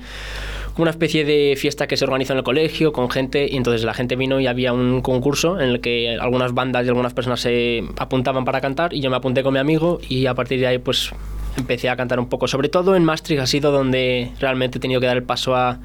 una 0.76 0.90
especie 0.90 1.24
de 1.24 1.54
fiesta 1.56 1.86
que 1.86 1.96
se 1.96 2.04
organizó 2.04 2.32
en 2.32 2.38
el 2.38 2.44
colegio 2.44 2.92
con 2.92 3.10
gente 3.10 3.46
y 3.50 3.56
entonces 3.56 3.84
la 3.84 3.94
gente 3.94 4.16
vino 4.16 4.40
y 4.40 4.46
había 4.46 4.72
un 4.72 5.02
concurso 5.02 5.60
en 5.60 5.68
el 5.70 5.80
que 5.80 6.16
algunas 6.20 6.54
bandas 6.54 6.86
y 6.86 6.88
algunas 6.88 7.12
personas 7.12 7.40
se 7.40 7.84
apuntaban 7.98 8.44
para 8.44 8.60
cantar 8.60 8.94
y 8.94 9.00
yo 9.00 9.10
me 9.10 9.16
apunté 9.16 9.42
con 9.42 9.52
mi 9.52 9.60
amigo 9.60 10.00
y 10.08 10.26
a 10.26 10.34
partir 10.34 10.60
de 10.60 10.66
ahí 10.66 10.78
pues 10.78 11.10
empecé 11.56 11.90
a 11.90 11.96
cantar 11.96 12.18
un 12.18 12.28
poco. 12.28 12.48
Sobre 12.48 12.68
todo 12.68 12.96
en 12.96 13.04
Maastricht 13.04 13.42
ha 13.42 13.46
sido 13.46 13.70
donde 13.70 14.30
realmente 14.40 14.78
he 14.78 14.80
tenido 14.80 15.00
que 15.00 15.06
dar 15.06 15.16
el 15.16 15.24
paso 15.24 15.54
a, 15.54 15.78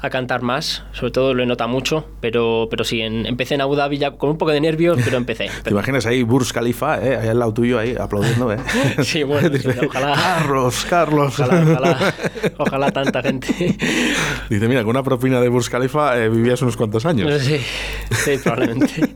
a 0.00 0.10
cantar 0.10 0.42
más. 0.42 0.84
Sobre 0.92 1.12
todo 1.12 1.34
lo 1.34 1.42
he 1.42 1.46
notado 1.46 1.68
mucho, 1.68 2.06
pero, 2.20 2.66
pero 2.70 2.84
sí, 2.84 3.00
en- 3.00 3.26
empecé 3.26 3.54
en 3.54 3.60
Abu 3.60 3.74
Dhabi 3.76 3.98
ya 3.98 4.12
con 4.12 4.30
un 4.30 4.38
poco 4.38 4.52
de 4.52 4.60
nervios, 4.60 4.98
pero 5.04 5.16
empecé. 5.16 5.48
¿Te 5.64 5.70
imaginas 5.70 6.06
ahí 6.06 6.22
Burj 6.22 6.52
Khalifa, 6.52 7.02
eh, 7.04 7.16
ahí 7.16 7.28
al 7.28 7.38
lado 7.38 7.52
tuyo, 7.54 7.78
ahí 7.78 7.94
aplaudiendo, 7.98 8.52
eh? 8.52 8.58
Sí, 9.02 9.22
bueno, 9.22 9.56
sí, 9.58 9.68
ojalá. 9.86 10.14
Carlos, 10.14 10.86
Carlos. 10.88 11.40
Ojalá, 11.40 11.62
ojalá, 11.62 12.14
ojalá 12.58 12.90
tanta 12.92 13.22
gente. 13.22 13.46
Dice, 14.50 14.68
mira, 14.68 14.80
con 14.82 14.90
una 14.90 15.02
propina 15.02 15.40
de 15.40 15.48
Burj 15.48 15.68
Khalifa 15.70 16.18
eh, 16.18 16.28
vivías 16.28 16.60
unos 16.62 16.76
cuantos 16.76 17.04
años. 17.06 17.42
Sí, 17.42 17.58
sí, 18.10 18.32
probablemente. 18.42 19.14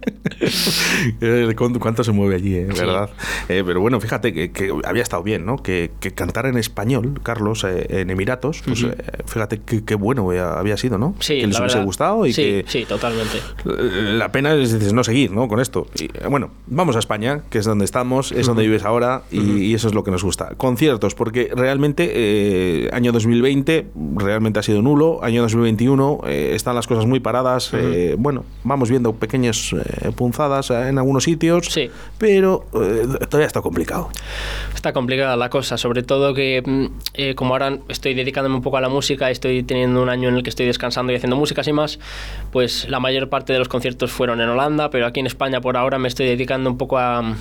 Eh, 1.21 1.55
¿cu- 1.57 1.79
¿Cuánto 1.79 2.05
se 2.05 2.13
mueve 2.13 2.37
allí, 2.37 2.57
eh, 2.57 2.69
Sí. 2.73 2.81
verdad? 2.81 3.11
Eh, 3.49 3.63
pero 3.65 3.81
bueno, 3.81 4.01
fíjate 4.01 4.33
que, 4.33 4.53
que 4.53 4.73
había 4.85 5.03
estado 5.03 5.23
bien, 5.23 5.45
¿no? 5.45 5.57
Que, 5.57 5.91
que 6.01 6.13
cantar 6.13 6.47
en 6.47 6.57
español, 6.59 7.21
Carlos, 7.23 7.65
eh, 7.65 7.87
en 8.01 8.11
Emiratos, 8.11 8.63
pues 8.65 8.83
Ujú. 8.83 8.93
eh, 8.93 8.97
fíjate 9.27 9.61
qué 9.61 9.95
bueno 9.95 10.29
había, 10.31 10.59
había 10.71 10.77
sido, 10.81 10.99
¿no? 10.99 11.15
Sí, 11.21 11.41
que 11.41 11.47
les 11.47 11.55
la 11.57 11.61
hubiese 11.61 11.77
verdad. 11.77 11.85
gustado 11.87 12.27
y 12.27 12.33
sí, 12.33 12.43
que 12.43 12.65
Sí, 12.67 12.85
totalmente. 12.87 13.39
la 13.65 14.33
pena 14.33 14.55
es 14.55 14.73
dices, 14.73 14.93
no 14.93 15.05
seguir, 15.05 15.31
¿no? 15.33 15.49
Con 15.49 15.61
esto. 15.61 15.87
Y, 15.99 16.05
eh, 16.05 16.11
bueno, 16.29 16.51
vamos 16.67 16.97
a 16.97 16.99
España, 16.99 17.43
que 17.51 17.59
es 17.59 17.65
donde 17.65 17.85
estamos, 17.85 18.33
es 18.33 18.47
donde 18.47 18.63
vives 18.63 18.85
ahora 18.85 19.23
y, 19.31 19.41
y 19.65 19.75
eso 19.75 19.89
es 19.89 19.95
lo 19.95 20.05
que 20.05 20.11
nos 20.11 20.23
gusta. 20.25 20.55
Conciertos, 20.57 21.15
porque 21.15 21.51
realmente 21.55 22.11
eh, 22.15 22.91
año 22.93 23.13
2020 23.13 23.87
realmente 24.17 24.59
ha 24.59 24.63
sido 24.63 24.83
nulo, 24.83 25.23
año 25.23 25.43
2021 25.43 26.21
eh, 26.27 26.53
están 26.55 26.75
las 26.75 26.87
cosas 26.87 27.07
muy 27.07 27.21
paradas, 27.21 27.71
eh, 27.75 28.15
bueno, 28.19 28.45
vamos 28.65 28.91
viendo 28.91 29.13
pequeñas 29.15 29.73
eh, 29.73 30.11
punzadas 30.15 30.71
eh, 30.71 30.89
en 30.89 30.99
algunos 30.99 31.25
sitios, 31.25 31.67
Sí. 31.67 31.91
pero 32.19 32.67
eh, 32.75 33.07
todavía 33.29 33.47
está 33.47 33.61
complicado. 33.63 34.11
Está 34.75 34.93
complicada 34.93 35.37
la 35.37 35.51
cosa, 35.51 35.77
sobre 35.77 36.03
todo 36.03 36.35
que 36.35 36.63
mm, 36.65 36.87
eh, 37.15 37.35
como 37.35 37.55
ahora 37.55 37.79
estoy 37.89 38.15
dedicándome 38.15 38.57
un 38.57 38.63
poco 38.63 38.77
a 38.77 38.81
la 38.81 38.89
música, 38.89 39.31
estoy 39.31 39.63
teniendo 39.63 40.03
un 40.03 40.09
año 40.09 40.29
en 40.29 40.37
el 40.37 40.43
que 40.43 40.51
estoy 40.51 40.60
descansando 40.67 41.13
y 41.13 41.17
haciendo 41.17 41.37
música 41.37 41.63
y 41.67 41.73
más, 41.73 41.99
pues 42.53 42.89
la 42.89 43.01
mayor 43.01 43.29
parte 43.29 43.53
de 43.53 43.59
los 43.59 43.69
conciertos 43.69 44.11
fueron 44.11 44.41
en 44.41 44.49
Holanda, 44.49 44.91
pero 44.91 45.07
aquí 45.07 45.21
en 45.21 45.27
España 45.27 45.61
por 45.61 45.77
ahora 45.77 45.99
me 45.99 46.09
estoy 46.09 46.27
dedicando 46.27 46.71
un 46.71 46.79
poco 46.79 46.99
a, 46.99 47.35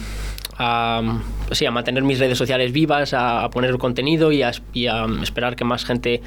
a, 0.58 1.20
sí, 1.52 1.66
a 1.66 1.72
mantener 1.72 2.04
mis 2.04 2.20
redes 2.20 2.38
sociales 2.38 2.72
vivas, 2.72 3.14
a, 3.14 3.44
a 3.44 3.50
poner 3.50 3.78
contenido 3.78 4.32
y 4.32 4.42
a, 4.44 4.52
y 4.74 4.88
a 4.88 5.06
esperar 5.24 5.56
que 5.56 5.64
más 5.64 5.86
gente 5.86 6.22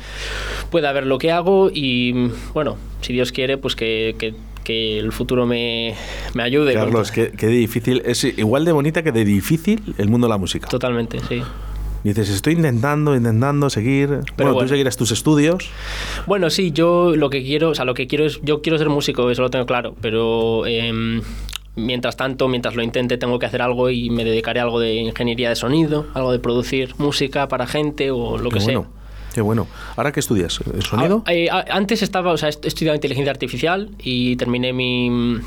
pueda 0.71 0.93
ver 0.93 1.07
lo 1.07 1.19
que 1.19 1.31
hago 1.33 1.71
y 1.73 2.31
bueno, 2.55 2.77
si 3.01 3.13
Dios 3.13 3.33
quiere, 3.33 3.59
pues 3.59 3.77
que, 3.77 4.17
que- 4.19 4.35
que 4.63 5.01
el 5.01 5.11
futuro 5.11 5.45
me, 5.45 5.97
me 6.35 6.45
ayude. 6.45 6.73
Carlos, 6.75 7.11
qué, 7.11 7.33
qué 7.37 7.49
difícil, 7.49 8.01
es 8.05 8.23
igual 8.23 8.65
de 8.65 8.71
bonita 8.71 9.03
que 9.03 9.11
de 9.11 9.25
difícil 9.25 9.83
el 9.99 10.09
mundo 10.09 10.29
de 10.29 10.31
la 10.31 10.39
música. 10.39 10.69
Totalmente, 10.69 11.19
sí. 11.29 11.43
Dices, 12.05 12.31
estoy 12.31 12.55
intentando, 12.55 13.15
intentando 13.15 13.71
seguir. 13.71 14.21
bueno, 14.37 14.57
tú 14.57 14.67
seguirás 14.69 14.97
tus 14.97 15.13
estudios. 15.13 15.71
Bueno, 16.27 16.51
sí, 16.51 16.73
yo 16.73 17.15
lo 17.15 17.31
que 17.31 17.43
quiero, 17.43 17.71
o 17.71 17.75
sea, 17.75 17.85
lo 17.85 17.95
que 17.95 18.07
quiero 18.07 18.25
es, 18.27 18.41
yo 18.43 18.61
quiero 18.61 18.77
ser 18.79 18.89
músico, 18.89 19.31
eso 19.31 19.43
lo 19.43 19.51
tengo 19.51 19.67
claro, 19.67 19.95
pero 20.01 20.67
em, 20.67 21.23
mientras 21.77 22.17
tanto, 22.17 22.49
mientras 22.49 22.75
lo 22.75 22.83
intente, 22.83 23.19
tengo 23.19 23.39
que 23.39 23.47
hacer 23.47 23.63
algo 23.63 23.89
y 23.91 24.11
me 24.11 24.25
dedicaré 24.25 24.59
a 24.61 24.65
algo 24.65 24.81
de 24.81 24.95
ingeniería 24.95 25.49
de 25.49 25.57
sonido, 25.57 26.07
algo 26.15 26.33
de 26.33 26.41
producir 26.41 26.95
música 26.99 27.47
para 27.49 27.67
gente 27.69 28.11
o 28.11 28.37
lo 28.37 28.51
Qué 28.51 28.59
que 28.59 28.65
bueno. 28.65 28.81
sea. 28.83 29.03
Qué 29.35 29.41
bueno. 29.41 29.67
¿Ahora 29.97 30.13
qué 30.13 30.21
estudias? 30.21 30.61
¿El 30.75 30.83
sonido? 30.83 31.23
Ah, 31.25 31.33
eh, 31.33 31.49
antes 31.71 32.03
estaba, 32.03 32.33
o 32.33 32.37
sea, 32.37 32.49
he 32.51 32.67
estudiado 32.69 32.95
inteligencia 32.97 33.31
artificial 33.31 33.89
y 34.03 34.37
terminé 34.37 34.73
mi. 34.75 35.39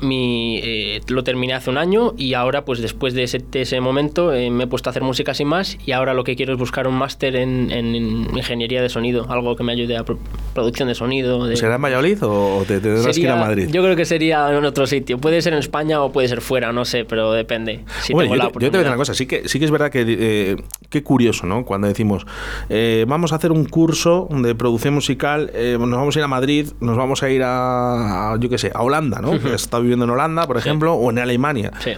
Mi 0.00 0.58
eh, 0.62 1.00
lo 1.08 1.22
terminé 1.24 1.54
hace 1.54 1.70
un 1.70 1.78
año 1.78 2.14
y 2.16 2.34
ahora, 2.34 2.64
pues 2.64 2.80
después 2.80 3.14
de 3.14 3.24
ese, 3.24 3.38
de 3.38 3.62
ese 3.62 3.80
momento, 3.80 4.32
eh, 4.32 4.50
me 4.50 4.64
he 4.64 4.66
puesto 4.66 4.88
a 4.88 4.90
hacer 4.90 5.02
música 5.02 5.34
sin 5.34 5.48
más 5.48 5.78
y 5.84 5.92
ahora 5.92 6.14
lo 6.14 6.24
que 6.24 6.36
quiero 6.36 6.52
es 6.52 6.58
buscar 6.58 6.86
un 6.88 6.94
máster 6.94 7.36
en, 7.36 7.70
en 7.70 7.94
ingeniería 8.36 8.82
de 8.82 8.88
sonido, 8.88 9.26
algo 9.30 9.56
que 9.56 9.62
me 9.64 9.72
ayude 9.72 9.96
a 9.96 10.04
pro- 10.04 10.18
producción 10.54 10.88
de 10.88 10.94
sonido. 10.94 11.46
De, 11.46 11.56
¿Será 11.56 11.76
en 11.76 11.82
Valladolid 11.82 12.18
o 12.22 12.64
te 12.66 12.80
tendrás 12.80 13.14
que 13.14 13.22
ir 13.22 13.28
a 13.28 13.36
Madrid? 13.36 13.68
Yo 13.70 13.82
creo 13.82 13.96
que 13.96 14.04
sería 14.04 14.48
en 14.56 14.64
otro 14.64 14.86
sitio. 14.86 15.18
Puede 15.18 15.42
ser 15.42 15.52
en 15.52 15.58
España 15.58 16.02
o 16.02 16.12
puede 16.12 16.28
ser 16.28 16.40
fuera, 16.40 16.72
no 16.72 16.84
sé, 16.84 17.04
pero 17.04 17.32
depende. 17.32 17.80
Si 18.02 18.12
Bueno, 18.12 18.30
tengo 18.30 18.36
yo, 18.36 18.48
la 18.48 18.52
te, 18.52 18.54
yo 18.54 18.58
te 18.60 18.68
voy 18.70 18.76
a 18.76 18.78
decir 18.78 18.88
una 18.88 18.96
cosa, 18.96 19.14
sí 19.14 19.26
que, 19.26 19.48
sí 19.48 19.58
que 19.58 19.64
es 19.64 19.70
verdad 19.70 19.90
que 19.90 20.04
eh, 20.06 20.56
qué 20.88 21.02
curioso, 21.02 21.46
¿no? 21.46 21.64
Cuando 21.64 21.86
decimos, 21.88 22.26
eh, 22.68 23.04
vamos 23.08 23.32
a 23.32 23.36
hacer 23.36 23.52
un 23.52 23.64
curso 23.66 24.28
de 24.30 24.54
producción 24.54 24.94
musical, 24.94 25.50
eh, 25.54 25.76
nos 25.78 25.90
vamos 25.90 26.16
a 26.16 26.18
ir 26.20 26.24
a 26.24 26.28
Madrid, 26.28 26.68
nos 26.80 26.96
vamos 26.96 27.22
a 27.22 27.30
ir 27.30 27.42
a, 27.42 28.32
a, 28.32 28.38
yo 28.40 28.48
qué 28.48 28.58
sé, 28.58 28.70
a 28.74 28.82
Holanda, 28.82 29.20
¿no? 29.20 29.38
Que 29.40 29.54
está 29.54 29.78
viviendo 29.90 30.04
en 30.04 30.10
Holanda, 30.10 30.46
por 30.46 30.56
ejemplo, 30.56 30.94
o 30.94 31.10
en 31.10 31.18
Alemania. 31.18 31.72
Sí. 31.80 31.92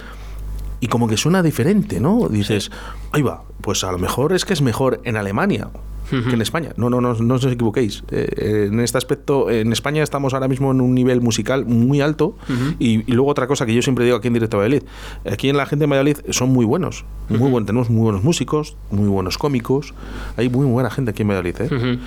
Y 0.79 0.87
como 0.87 1.07
que 1.07 1.15
suena 1.15 1.41
diferente, 1.41 1.99
¿no? 1.99 2.27
Dices, 2.27 2.71
ahí 3.11 3.21
va, 3.21 3.43
pues 3.61 3.83
a 3.83 3.91
lo 3.91 3.99
mejor 3.99 4.33
es 4.33 4.43
que 4.43 4.53
es 4.53 4.61
mejor 4.61 4.99
en 5.05 5.15
Alemania 5.15 5.69
que 6.09 6.17
en 6.35 6.41
España. 6.41 6.71
No, 6.77 6.89
no, 6.89 7.01
no, 7.01 7.13
no 7.13 7.35
os 7.35 7.45
equivoquéis. 7.45 8.03
Eh, 8.11 8.67
en 8.71 8.79
este 8.79 8.97
aspecto, 8.97 9.49
en 9.49 9.71
España 9.71 10.03
estamos 10.03 10.33
ahora 10.33 10.47
mismo 10.47 10.71
en 10.71 10.81
un 10.81 10.93
nivel 10.93 11.21
musical 11.21 11.65
muy 11.65 12.01
alto. 12.01 12.35
y, 12.79 13.09
y 13.09 13.13
luego 13.13 13.31
otra 13.31 13.47
cosa 13.47 13.65
que 13.65 13.73
yo 13.73 13.81
siempre 13.81 14.05
digo 14.05 14.17
aquí 14.17 14.27
en 14.27 14.33
Directo 14.33 14.57
Valladolid. 14.57 14.83
Aquí 15.31 15.49
en 15.49 15.57
la 15.57 15.65
gente 15.65 15.83
de 15.83 15.87
Valladolid 15.89 16.17
son 16.29 16.49
muy 16.49 16.65
buenos. 16.65 17.05
Muy 17.29 17.49
buenos. 17.49 17.65
Tenemos 17.65 17.89
muy 17.89 18.03
buenos 18.03 18.23
músicos, 18.23 18.75
muy 18.91 19.07
buenos 19.07 19.37
cómicos. 19.37 19.93
Hay 20.37 20.49
muy 20.49 20.65
buena 20.65 20.89
gente 20.89 21.11
aquí 21.11 21.21
en 21.23 21.29
Valladolid. 21.29 21.55
¿eh? 21.61 21.99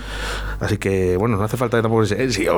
Así 0.59 0.77
que, 0.77 1.17
bueno, 1.17 1.37
no 1.37 1.43
hace 1.43 1.57
falta 1.57 1.77
que 1.77 1.81
tampoco... 1.83 2.03
eh, 2.03 2.31
si, 2.31 2.43
eh, 2.45 2.49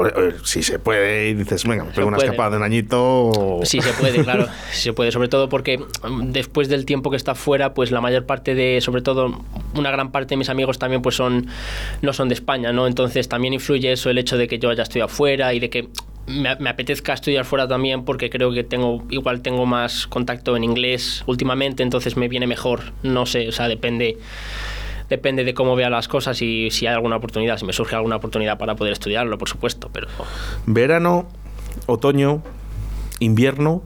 si 0.44 0.64
se 0.64 0.80
puede 0.80 1.30
y 1.30 1.34
dices, 1.34 1.64
venga, 1.66 1.84
me 1.86 1.92
pego 1.92 2.08
una 2.08 2.18
puede. 2.18 2.30
escapada 2.30 2.52
de 2.52 2.58
un 2.58 2.64
añito... 2.64 3.60
Sí, 3.64 3.82
se 3.82 3.94
puede, 3.94 4.24
claro. 4.24 4.46
Sí 4.72 4.84
se 4.90 4.94
puede, 4.94 5.12
sobre 5.12 5.28
todo 5.28 5.50
porque 5.50 5.78
mm, 5.78 6.32
después 6.32 6.70
del 6.70 6.86
tiempo 6.86 7.10
que 7.12 7.18
está 7.18 7.36
fuera, 7.36 7.74
pues 7.74 7.92
la 7.92 8.02
mayor 8.02 8.26
parte 8.26 8.56
de, 8.56 8.80
sobre 8.82 9.02
todo 9.02 9.42
una 9.76 9.92
gran 9.92 10.12
parte 10.12 10.30
de 10.30 10.38
mis 10.38 10.50
amigos 10.50 10.80
también 10.80 11.02
pues 11.02 11.16
son 11.16 11.39
no 12.02 12.14
son 12.14 12.30
de 12.30 12.36
España, 12.36 12.72
¿no? 12.72 12.88
Entonces 12.88 13.28
también 13.28 13.54
influye 13.54 13.92
eso 13.92 14.10
el 14.10 14.18
hecho 14.18 14.38
de 14.38 14.48
que 14.48 14.60
yo 14.60 14.70
haya 14.70 14.84
estudiado 14.84 15.10
fuera 15.10 15.54
y 15.54 15.60
de 15.60 15.70
que 15.70 15.90
me, 16.28 16.56
me 16.58 16.70
apetezca 16.70 17.14
estudiar 17.14 17.46
fuera 17.46 17.68
también 17.68 18.06
porque 18.06 18.30
creo 18.30 18.52
que 18.52 18.64
tengo 18.64 19.04
igual 19.10 19.42
tengo 19.42 19.66
más 19.66 20.08
contacto 20.08 20.56
en 20.56 20.64
inglés 20.64 21.24
últimamente, 21.26 21.84
entonces 21.84 22.18
me 22.18 22.28
viene 22.28 22.48
mejor. 22.48 22.94
No 23.04 23.26
sé, 23.26 23.48
o 23.48 23.52
sea, 23.52 23.68
depende 23.68 24.18
depende 25.10 25.44
de 25.44 25.54
cómo 25.54 25.76
vea 25.76 25.90
las 25.90 26.08
cosas 26.08 26.42
y 26.42 26.70
si 26.72 26.88
hay 26.88 26.94
alguna 26.94 27.18
oportunidad, 27.18 27.58
si 27.58 27.66
me 27.66 27.74
surge 27.74 27.96
alguna 27.96 28.18
oportunidad 28.18 28.58
para 28.58 28.76
poder 28.76 28.94
estudiarlo, 28.94 29.38
por 29.38 29.50
supuesto, 29.50 29.90
pero 29.92 30.08
Verano, 30.66 31.28
otoño, 31.88 32.44
invierno 33.20 33.82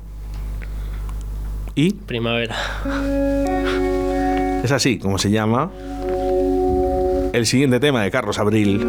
y 1.75 1.93
primavera. 1.93 2.55
Es 4.63 4.71
así 4.71 4.99
como 4.99 5.17
se 5.17 5.31
llama 5.31 5.71
el 7.33 7.47
siguiente 7.47 7.79
tema 7.79 8.03
de 8.03 8.11
Carlos 8.11 8.39
Abril. 8.39 8.79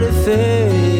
what 0.00 0.06
it 0.06 0.24
feels 0.24 0.97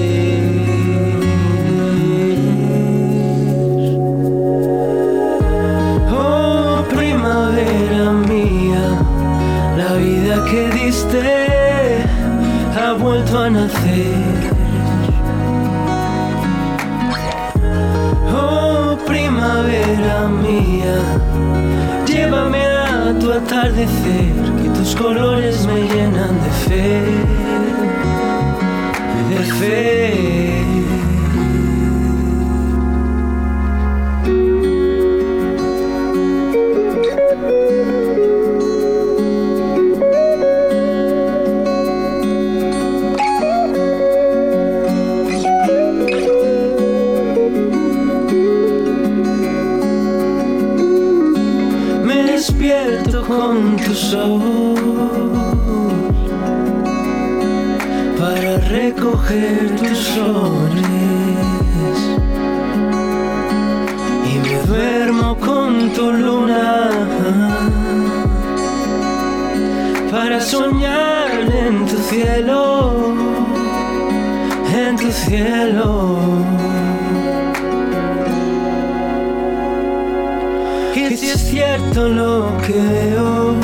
sé 81.09 81.17
si 81.17 81.31
es 81.31 81.41
cierto 81.41 82.09
lo 82.09 82.53
que 82.67 82.73
veo. 82.73 83.55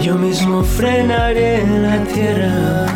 Yo 0.00 0.16
mismo 0.16 0.62
frenaré 0.62 1.64
la 1.66 1.98
tierra. 2.04 2.86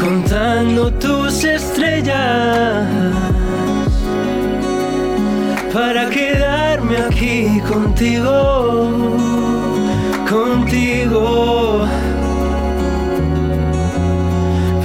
Contando 0.00 0.92
tus 0.94 1.44
estrellas 1.44 2.86
para 5.72 6.08
quedarme 6.08 6.96
aquí 6.98 7.60
contigo, 7.68 9.16
contigo 10.28 11.86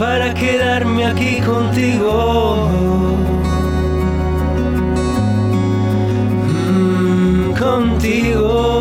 para 0.09 0.33
quedarme 0.33 1.05
aquí 1.05 1.39
contigo. 1.39 3.15
Mm, 6.67 7.53
contigo. 7.53 8.78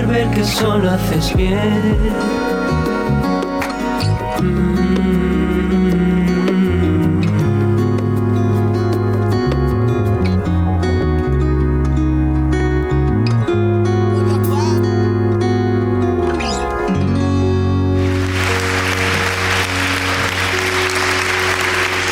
poder 0.00 0.06
ver 0.06 0.30
que 0.30 0.44
solo 0.44 0.90
haces 0.90 1.34
bien. 1.34 2.12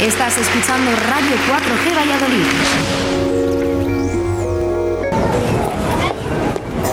Estás 0.00 0.38
escuchando 0.38 0.90
Radio 0.90 1.36
4G 1.48 1.96
Valladolid. 1.96 3.07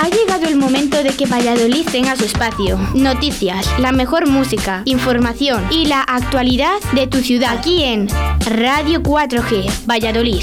Ha 0.00 0.08
llegado 0.08 0.46
el 0.48 0.56
momento 0.56 1.00
de 1.04 1.10
que 1.10 1.26
Valladolid 1.26 1.86
tenga 1.88 2.16
su 2.16 2.24
espacio. 2.24 2.76
Noticias, 2.94 3.72
la 3.78 3.92
mejor 3.92 4.28
música, 4.28 4.82
información 4.84 5.64
y 5.70 5.86
la 5.86 6.02
actualidad 6.02 6.80
de 6.92 7.06
tu 7.06 7.18
ciudad 7.18 7.56
aquí 7.56 7.84
en 7.84 8.08
Radio 8.44 9.00
4G, 9.00 9.70
Valladolid. 9.88 10.42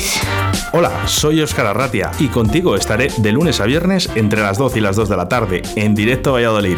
Hola, 0.71 1.05
soy 1.07 1.41
Óscar 1.41 1.65
Arratia 1.65 2.11
y 2.19 2.27
contigo 2.27 2.77
estaré 2.77 3.09
de 3.17 3.33
lunes 3.33 3.59
a 3.59 3.65
viernes 3.65 4.09
entre 4.15 4.41
las 4.41 4.57
12 4.57 4.77
y 4.77 4.81
las 4.81 4.95
2 4.95 5.09
de 5.09 5.17
la 5.17 5.27
tarde 5.27 5.63
en 5.75 5.93
directo 5.93 6.29
a 6.29 6.33
Valladolid. 6.33 6.77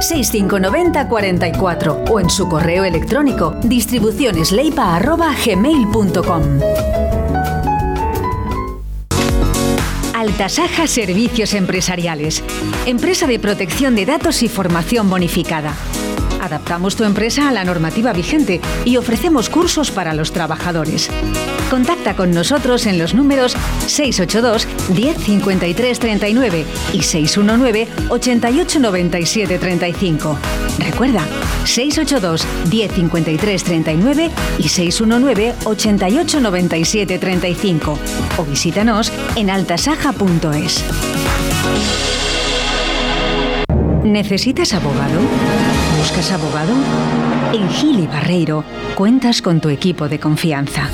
6590 0.00 1.08
44 1.08 2.04
o 2.10 2.20
en 2.20 2.30
su 2.30 2.48
correo 2.48 2.84
electrónico 2.84 3.56
distribucionesleipa.gmail.com 3.62 6.42
Altasaja 10.14 10.86
Servicios 10.86 11.54
Empresariales, 11.54 12.42
empresa 12.84 13.26
de 13.26 13.38
protección 13.38 13.94
de 13.94 14.06
datos 14.06 14.42
y 14.42 14.48
formación 14.48 15.08
bonificada. 15.08 15.72
Adaptamos 16.40 16.96
tu 16.96 17.04
empresa 17.04 17.48
a 17.48 17.52
la 17.52 17.64
normativa 17.64 18.12
vigente 18.12 18.60
y 18.84 18.96
ofrecemos 18.96 19.48
cursos 19.48 19.90
para 19.90 20.14
los 20.14 20.32
trabajadores. 20.32 21.10
Contacta 21.70 22.16
con 22.16 22.32
nosotros 22.32 22.86
en 22.86 22.98
los 22.98 23.14
números 23.14 23.56
682 23.86 24.66
10 24.94 25.16
53 25.18 25.98
39 25.98 26.64
y 26.92 27.02
619 27.02 27.88
88 28.08 28.80
97 28.80 29.58
35. 29.58 30.38
Recuerda, 30.78 31.22
682 31.64 32.46
10 32.70 32.92
53 32.92 33.64
39 33.64 34.30
y 34.58 34.68
619 34.68 35.54
88 35.64 36.40
97 36.40 37.18
35 37.18 37.98
o 38.38 38.44
visítanos 38.44 39.12
en 39.36 39.50
altasaja.es. 39.50 40.84
¿Necesitas 44.04 44.72
abogado? 44.72 45.20
¿Buscas 45.98 46.30
abogado? 46.30 46.72
En 47.52 47.68
Gili 47.70 48.06
Barreiro 48.06 48.64
cuentas 48.94 49.42
con 49.42 49.60
tu 49.60 49.68
equipo 49.68 50.08
de 50.08 50.20
confianza. 50.20 50.88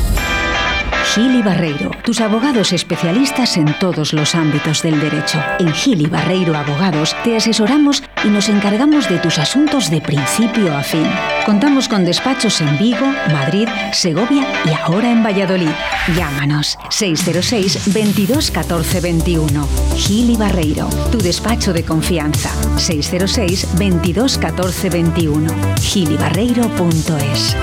Gili 1.15 1.43
Barreiro, 1.43 1.91
tus 2.05 2.23
abogados 2.23 2.73
especialistas 2.73 3.59
en 3.59 3.79
todos 3.79 4.15
los 4.15 4.35
ámbitos 4.35 4.83
del 4.83 4.99
derecho. 4.99 5.39
En 5.59 5.71
Gili 5.75 6.07
Barreiro 6.07 6.57
Abogados 6.57 7.15
te 7.23 7.37
asesoramos 7.37 8.03
y 8.25 8.29
nos 8.29 8.49
encargamos 8.49 9.11
de 9.11 9.19
tus 9.19 9.39
asuntos 9.39 9.91
de 9.91 10.01
principio 10.01 10.75
a 10.75 10.83
fin. 10.83 11.07
Contamos 11.45 11.87
con 11.89 12.07
despachos 12.07 12.63
en 12.63 12.79
Vigo, 12.79 13.05
Madrid, 13.31 13.69
Segovia 13.93 14.47
y 14.65 14.71
ahora 14.71 15.11
en 15.11 15.23
Valladolid. 15.23 15.69
Llámanos 16.17 16.79
606 16.89 17.93
22 17.93 18.51
14 18.51 19.01
21. 19.03 19.69
Gili 19.95 20.37
Barreiro, 20.37 20.89
tu 21.11 21.19
despacho 21.19 21.75
de 21.75 21.85
confianza. 21.85 22.51
606 22.79 23.77
22 23.77 24.39
14 24.39 24.89
21. 24.89 25.55
gilibarreiro.es. 25.79 27.57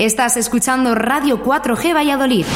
Estás 0.00 0.38
escuchando 0.38 0.94
Radio 0.94 1.42
4G 1.44 1.92
Valladolid. 1.94 2.46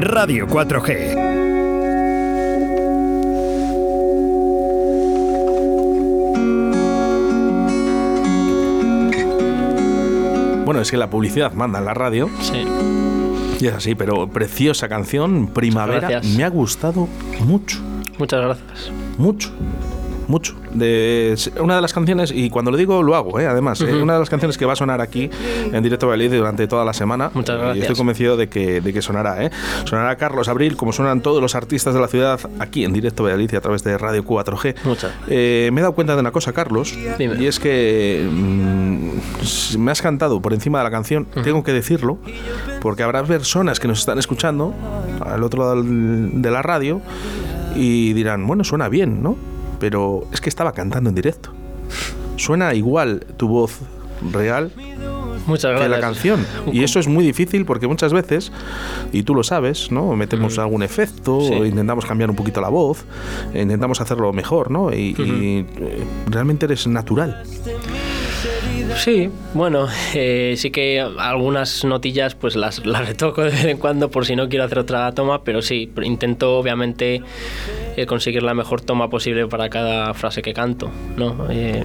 Radio 0.00 0.46
4G. 0.46 1.40
Bueno, 10.64 10.80
es 10.82 10.90
que 10.90 10.96
la 10.96 11.10
publicidad 11.10 11.52
manda 11.52 11.80
en 11.80 11.84
la 11.84 11.94
radio. 11.94 12.30
Sí. 12.40 12.64
Y 13.58 13.66
es 13.66 13.74
así, 13.74 13.94
pero 13.94 14.28
preciosa 14.28 14.88
canción, 14.88 15.48
Primavera, 15.48 16.08
Gracias. 16.08 16.36
me 16.36 16.44
ha 16.44 16.48
gustado 16.48 17.08
mucho, 17.44 17.78
Muchas 18.18 18.40
gracias. 18.40 18.92
mucho. 19.18 19.50
Mucho. 20.30 20.54
De, 20.72 21.34
una 21.58 21.74
de 21.74 21.82
las 21.82 21.92
canciones, 21.92 22.30
y 22.32 22.50
cuando 22.50 22.70
lo 22.70 22.76
digo 22.76 23.02
lo 23.02 23.16
hago, 23.16 23.40
¿eh? 23.40 23.46
además, 23.48 23.80
¿eh? 23.80 24.00
Una 24.00 24.12
de 24.12 24.20
las 24.20 24.30
canciones 24.30 24.56
que 24.56 24.64
va 24.64 24.74
a 24.74 24.76
sonar 24.76 25.00
aquí 25.00 25.28
en 25.72 25.82
directo 25.82 26.06
a 26.06 26.10
Valladolid 26.10 26.38
durante 26.38 26.68
toda 26.68 26.84
la 26.84 26.92
semana. 26.92 27.32
Muchas 27.34 27.56
Y 27.56 27.58
gracias. 27.60 27.82
estoy 27.82 27.96
convencido 27.96 28.36
de 28.36 28.48
que, 28.48 28.80
de 28.80 28.92
que 28.92 29.02
sonará. 29.02 29.44
¿eh? 29.44 29.50
Sonará 29.86 30.14
Carlos 30.16 30.46
Abril, 30.48 30.76
como 30.76 30.92
suenan 30.92 31.20
todos 31.20 31.42
los 31.42 31.56
artistas 31.56 31.94
de 31.94 32.00
la 32.00 32.06
ciudad 32.06 32.38
aquí 32.60 32.84
en 32.84 32.92
directo 32.92 33.24
a 33.24 33.26
Valladolid 33.26 33.50
y 33.52 33.56
a 33.56 33.60
través 33.60 33.82
de 33.82 33.98
Radio 33.98 34.24
4G. 34.24 34.76
Muchas. 34.84 35.10
Eh, 35.26 35.70
me 35.72 35.80
he 35.80 35.82
dado 35.82 35.94
cuenta 35.96 36.14
de 36.14 36.20
una 36.20 36.30
cosa, 36.30 36.52
Carlos, 36.52 36.94
Dime. 37.18 37.34
y 37.42 37.46
es 37.46 37.58
que 37.58 38.24
mm, 38.30 39.42
si 39.42 39.78
me 39.78 39.90
has 39.90 40.00
cantado 40.00 40.40
por 40.40 40.52
encima 40.52 40.78
de 40.78 40.84
la 40.84 40.90
canción, 40.92 41.26
tengo 41.42 41.64
que 41.64 41.72
decirlo, 41.72 42.18
porque 42.80 43.02
habrá 43.02 43.24
personas 43.24 43.80
que 43.80 43.88
nos 43.88 43.98
están 43.98 44.20
escuchando 44.20 44.72
al 45.24 45.42
otro 45.42 45.60
lado 45.64 45.82
de 45.82 46.50
la 46.52 46.62
radio 46.62 47.00
y 47.74 48.12
dirán, 48.12 48.46
bueno, 48.46 48.62
suena 48.62 48.88
bien, 48.88 49.22
¿no? 49.24 49.36
Pero 49.80 50.26
es 50.32 50.40
que 50.40 50.48
estaba 50.48 50.72
cantando 50.72 51.08
en 51.10 51.16
directo. 51.16 51.50
Suena 52.36 52.72
igual 52.74 53.26
tu 53.36 53.48
voz 53.48 53.80
real 54.32 54.70
Muchas 55.46 55.80
que 55.80 55.88
la 55.88 56.00
canción. 56.00 56.46
Y 56.72 56.84
eso 56.84 57.00
es 57.00 57.08
muy 57.08 57.24
difícil 57.24 57.64
porque 57.64 57.86
muchas 57.86 58.12
veces, 58.12 58.52
y 59.12 59.22
tú 59.22 59.34
lo 59.34 59.42
sabes, 59.42 59.90
¿no? 59.90 60.14
Metemos 60.14 60.58
algún 60.58 60.82
efecto, 60.82 61.40
Sí. 61.40 61.54
intentamos 61.54 62.04
cambiar 62.04 62.30
un 62.30 62.36
poquito 62.36 62.60
la 62.60 62.68
voz, 62.68 63.04
intentamos 63.54 64.00
hacerlo 64.00 64.32
mejor, 64.32 64.70
¿no? 64.70 64.92
Y, 64.92 65.14
y, 65.18 65.66
eh, 65.78 66.04
realmente 66.26 66.66
eres 66.66 66.86
natural. 66.86 67.42
Sí, 68.96 69.30
bueno, 69.54 69.88
eh, 70.14 70.54
sí 70.56 70.70
que 70.70 71.00
algunas 71.00 71.84
notillas 71.84 72.34
pues 72.34 72.56
las, 72.56 72.84
las 72.84 73.06
retoco 73.06 73.42
de 73.42 73.50
vez 73.50 73.64
en 73.64 73.78
cuando 73.78 74.10
por 74.10 74.26
si 74.26 74.36
no 74.36 74.48
quiero 74.48 74.64
hacer 74.64 74.78
otra 74.78 75.10
toma, 75.12 75.42
pero 75.42 75.62
sí, 75.62 75.90
intento 76.02 76.58
obviamente 76.58 77.22
eh, 77.96 78.06
conseguir 78.06 78.42
la 78.42 78.54
mejor 78.54 78.80
toma 78.80 79.08
posible 79.08 79.46
para 79.46 79.68
cada 79.70 80.12
frase 80.14 80.42
que 80.42 80.52
canto, 80.52 80.90
¿no? 81.16 81.46
Eh, 81.50 81.82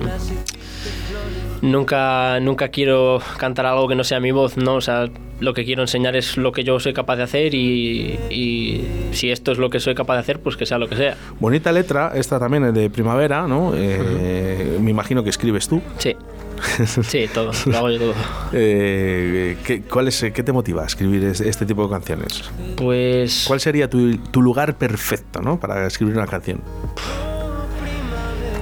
nunca, 1.62 2.40
nunca 2.40 2.70
quiero 2.70 3.22
cantar 3.38 3.66
algo 3.66 3.88
que 3.88 3.96
no 3.96 4.04
sea 4.04 4.20
mi 4.20 4.32
voz, 4.32 4.58
¿no? 4.58 4.76
O 4.76 4.82
sea, 4.82 5.08
lo 5.40 5.54
que 5.54 5.66
quiero 5.66 5.82
enseñar 5.82 6.16
es 6.16 6.38
lo 6.38 6.52
que 6.52 6.64
yo 6.64 6.80
soy 6.80 6.94
capaz 6.94 7.18
de 7.18 7.24
hacer 7.24 7.54
y, 7.54 8.20
y 8.30 8.86
si 9.12 9.32
esto 9.32 9.52
es 9.52 9.58
lo 9.58 9.70
que 9.70 9.80
soy 9.80 9.96
capaz 9.96 10.16
de 10.16 10.20
hacer, 10.22 10.40
pues 10.40 10.56
que 10.58 10.66
sea 10.66 10.78
lo 10.78 10.88
que 10.88 10.96
sea. 10.96 11.16
Bonita 11.40 11.72
letra, 11.72 12.12
esta 12.16 12.40
también 12.40 12.66
es 12.66 12.74
de 12.74 12.90
primavera, 12.90 13.48
¿no? 13.48 13.74
Eh, 13.76 14.78
Me 14.80 14.92
imagino 14.92 15.24
que 15.24 15.30
escribes 15.30 15.68
tú. 15.68 15.82
Sí, 15.98 16.16
sí, 17.04 17.28
todo, 17.34 17.52
lo 17.66 17.78
hago 17.78 17.90
yo 17.92 18.00
todo. 18.00 18.14
Eh, 18.54 19.58
¿qué, 19.66 19.82
cuál 19.82 20.08
es, 20.08 20.24
¿Qué 20.34 20.44
te 20.44 20.52
motiva 20.52 20.84
a 20.84 20.86
escribir 20.86 21.24
es- 21.26 21.42
este 21.42 21.66
tipo 21.66 21.84
de 21.84 21.90
canciones? 21.90 22.44
Pues... 22.78 23.46
¿Cuál 23.48 23.60
sería 23.60 23.90
tu, 23.90 24.18
tu 24.18 24.42
lugar 24.42 24.78
perfecto, 24.78 25.42
¿no? 25.42 25.60
Para 25.60 25.86
escribir 25.88 26.16
una 26.16 26.28
canción. 26.28 26.62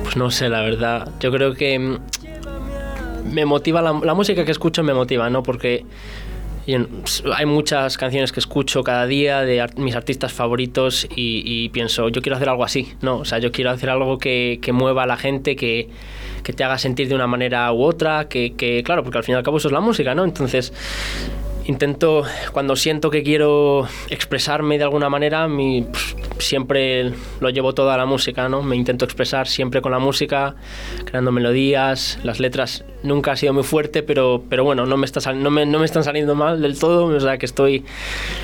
Pues 0.04 0.16
no 0.18 0.30
sé, 0.32 0.50
la 0.50 0.62
verdad. 0.62 1.10
Yo 1.20 1.32
creo 1.32 1.54
que 1.54 1.78
mm, 1.80 1.98
me 3.32 3.46
motiva 3.46 3.82
la, 3.82 3.94
la 4.04 4.14
música 4.14 4.46
que 4.46 4.52
escucho 4.52 4.84
me 4.84 4.94
motiva, 4.94 5.30
¿no? 5.30 5.44
Porque 5.44 5.86
yo- 6.68 6.86
hay 7.36 7.46
muchas 7.46 7.98
canciones 7.98 8.32
que 8.32 8.40
escucho 8.40 8.84
cada 8.84 9.06
día 9.06 9.42
de 9.42 9.66
mis 9.78 9.96
artistas 9.96 10.32
favoritos 10.34 11.06
y, 11.16 11.44
y 11.46 11.70
pienso, 11.70 12.10
yo 12.10 12.22
quiero 12.22 12.36
hacer 12.38 12.50
algo 12.50 12.64
así, 12.64 12.94
¿no? 13.02 13.18
O 13.18 13.26
sea, 13.26 13.40
yo 13.40 13.52
quiero 13.52 13.72
hacer 13.72 13.90
algo 13.90 14.18
que, 14.18 14.60
que 14.62 14.72
mueva 14.72 15.04
a 15.04 15.06
la 15.06 15.18
gente, 15.18 15.56
que, 15.56 15.90
que 16.44 16.54
te 16.54 16.64
haga 16.64 16.78
sentir 16.78 17.08
de 17.10 17.16
una 17.16 17.28
manera 17.28 17.72
u 17.74 17.82
otra, 17.84 18.28
que, 18.30 18.54
que, 18.56 18.84
claro, 18.84 19.04
porque 19.04 19.18
al 19.18 19.24
fin 19.24 19.34
y 19.34 19.38
al 19.38 19.44
cabo 19.44 19.58
eso 19.58 19.68
es 19.68 19.74
la 19.74 19.82
música, 19.82 20.16
¿no? 20.16 20.24
Entonces 20.24 20.74
intento, 21.66 22.24
cuando 22.52 22.76
siento 22.76 23.10
que 23.10 23.24
quiero 23.24 23.88
expresarme 24.10 24.78
de 24.78 24.84
alguna 24.84 25.10
manera, 25.10 25.48
mi, 25.48 25.84
pues, 25.84 26.16
siempre 26.40 27.14
lo 27.40 27.50
llevo 27.50 27.74
toda 27.74 27.98
la 27.98 28.06
música, 28.06 28.50
¿no? 28.50 28.62
Me 28.64 28.76
intento 28.76 29.06
expresar 29.06 29.48
siempre 29.48 29.82
con 29.82 29.92
la 29.92 30.00
música, 30.00 30.56
creando 31.06 31.32
melodías, 31.32 32.20
las 32.24 32.40
letras 32.40 32.84
nunca 33.04 33.34
ha 33.34 33.36
sido 33.36 33.54
muy 33.54 33.64
fuerte, 33.64 34.04
pero, 34.04 34.44
pero 34.50 34.64
bueno, 34.64 34.86
no 34.86 34.98
me, 34.98 35.06
están 35.06 35.24
saliendo 36.04 36.36
mal 36.36 36.62
del 36.62 36.78
todo, 36.80 37.06
o 37.06 37.20
sea 37.20 37.38
que 37.38 37.46
estoy, 37.46 37.86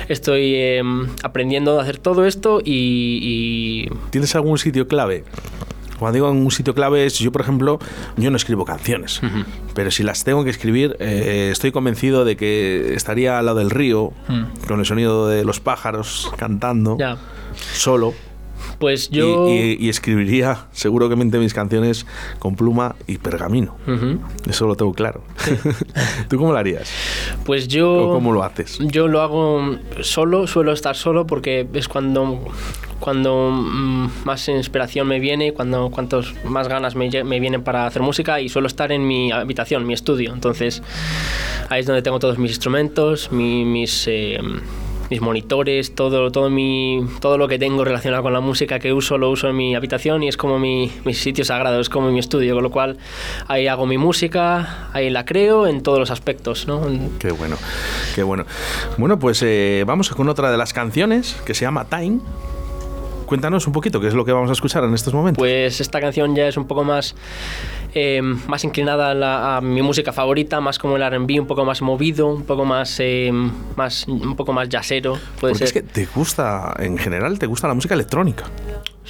estoy 0.08 0.54
em, 0.56 1.08
aprendiendo 1.22 1.78
a 1.78 1.82
hacer 1.82 1.98
todo 1.98 2.26
esto 2.26 2.60
y 2.64 3.88
¿Tienes 4.10 4.34
algún 4.34 4.58
sitio 4.58 4.86
clave? 4.86 5.24
Cuando 6.00 6.14
digo 6.14 6.28
en 6.30 6.38
un 6.38 6.50
sitio 6.50 6.74
clave 6.74 7.04
es, 7.06 7.18
yo 7.20 7.30
por 7.30 7.42
ejemplo, 7.42 7.78
yo 8.16 8.30
no 8.32 8.36
escribo 8.36 8.64
canciones, 8.64 9.20
pero 9.74 9.90
si 9.92 10.02
las 10.02 10.24
tengo 10.24 10.42
que 10.42 10.50
escribir, 10.50 10.96
eh, 10.98 11.50
estoy 11.52 11.70
convencido 11.70 12.24
de 12.24 12.36
que 12.36 12.94
estaría 12.94 13.38
al 13.38 13.46
lado 13.46 13.58
del 13.58 13.70
río, 13.70 14.12
Mm. 14.28 14.66
con 14.66 14.80
el 14.80 14.86
sonido 14.86 15.28
de 15.28 15.44
los 15.44 15.60
pájaros 15.60 16.30
cantando, 16.38 16.96
solo. 17.72 18.14
Pues 18.78 19.08
y- 19.10 19.16
yo. 19.16 19.48
Y, 19.48 19.76
y 19.78 19.88
escribiría 19.88 20.66
seguramente 20.72 21.38
mis 21.38 21.54
canciones 21.54 22.06
con 22.38 22.56
pluma 22.56 22.96
y 23.06 23.18
pergamino. 23.18 23.76
Ujú. 23.86 24.18
Eso 24.48 24.66
lo 24.66 24.76
tengo 24.76 24.92
claro. 24.94 25.22
¿Tú 26.28 26.36
cómo 26.38 26.52
lo 26.52 26.58
harías? 26.58 26.90
Pues 27.44 27.68
yo. 27.68 28.08
¿O 28.08 28.12
cómo 28.14 28.32
lo 28.32 28.42
haces? 28.42 28.78
Yo 28.80 29.08
lo 29.08 29.20
hago 29.20 29.76
solo, 30.02 30.46
suelo 30.46 30.72
estar 30.72 30.96
solo 30.96 31.26
porque 31.26 31.66
es 31.74 31.88
cuando, 31.88 32.44
cuando 33.00 33.50
mm, 33.52 34.08
más 34.24 34.48
inspiración 34.48 35.06
me 35.08 35.20
viene, 35.20 35.52
cuando 35.52 35.90
cuantos 35.90 36.34
más 36.44 36.68
ganas 36.68 36.94
me, 36.96 37.08
vienen 37.40 37.62
para 37.62 37.86
hacer 37.86 38.02
música 38.02 38.40
y 38.40 38.48
suelo 38.48 38.66
estar 38.68 38.92
en 38.92 39.06
mi 39.06 39.32
habitación, 39.32 39.86
mi 39.86 39.94
estudio. 39.94 40.32
Entonces 40.32 40.82
ahí 41.68 41.80
es 41.80 41.86
donde 41.86 42.02
tengo 42.02 42.18
todos 42.18 42.38
mis 42.38 42.50
instrumentos, 42.52 43.30
mi- 43.32 43.64
mis... 43.64 44.06
eh, 44.08 44.38
mis 45.10 45.20
monitores, 45.20 45.94
todo, 45.94 46.30
todo, 46.30 46.48
mi, 46.50 47.04
todo 47.20 47.36
lo 47.36 47.48
que 47.48 47.58
tengo 47.58 47.84
relacionado 47.84 48.22
con 48.22 48.32
la 48.32 48.40
música 48.40 48.78
que 48.78 48.92
uso, 48.92 49.18
lo 49.18 49.30
uso 49.30 49.48
en 49.48 49.56
mi 49.56 49.74
habitación 49.74 50.22
y 50.22 50.28
es 50.28 50.36
como 50.36 50.58
mi, 50.58 50.90
mi 51.04 51.14
sitio 51.14 51.44
sagrado, 51.44 51.80
es 51.80 51.88
como 51.88 52.10
mi 52.10 52.20
estudio, 52.20 52.54
con 52.54 52.62
lo 52.62 52.70
cual 52.70 52.96
ahí 53.48 53.66
hago 53.66 53.86
mi 53.86 53.98
música, 53.98 54.88
ahí 54.92 55.10
la 55.10 55.24
creo 55.24 55.66
en 55.66 55.82
todos 55.82 55.98
los 55.98 56.10
aspectos, 56.10 56.66
¿no? 56.68 56.80
Qué 57.18 57.32
bueno, 57.32 57.56
qué 58.14 58.22
bueno. 58.22 58.46
Bueno, 58.98 59.18
pues 59.18 59.42
eh, 59.42 59.84
vamos 59.86 60.08
con 60.10 60.28
otra 60.28 60.50
de 60.50 60.56
las 60.56 60.72
canciones 60.72 61.34
que 61.44 61.54
se 61.54 61.64
llama 61.64 61.86
Time. 61.86 62.20
Cuéntanos 63.26 63.66
un 63.68 63.72
poquito 63.72 64.00
qué 64.00 64.08
es 64.08 64.14
lo 64.14 64.24
que 64.24 64.32
vamos 64.32 64.50
a 64.50 64.54
escuchar 64.54 64.82
en 64.82 64.92
estos 64.92 65.14
momentos. 65.14 65.40
Pues 65.40 65.80
esta 65.80 66.00
canción 66.00 66.34
ya 66.34 66.48
es 66.48 66.56
un 66.56 66.66
poco 66.66 66.82
más, 66.82 67.14
eh, 67.94 68.20
más 68.22 68.64
inclinada 68.64 69.10
a, 69.10 69.14
la- 69.14 69.56
a 69.56 69.60
mi 69.60 69.82
música 69.82 70.12
favorita, 70.12 70.60
más 70.60 70.78
como 70.78 70.96
el 70.96 71.02
R&B, 71.02 71.40
un 71.40 71.46
poco 71.46 71.64
más 71.64 71.82
movido, 71.82 72.28
un 72.28 72.44
poco 72.44 72.64
más, 72.64 72.96
eh, 73.00 73.30
más 73.76 74.06
un 74.08 74.36
poco 74.36 74.52
más 74.52 74.68
jazzero, 74.68 75.14
puede 75.40 75.52
Porque 75.54 75.58
ser. 75.58 75.66
es 75.66 75.72
que 75.72 75.82
te 75.82 76.06
gusta, 76.06 76.74
en 76.78 76.96
general, 76.98 77.38
te 77.38 77.46
gusta 77.46 77.68
la 77.68 77.74
música 77.74 77.94
electrónica. 77.94 78.44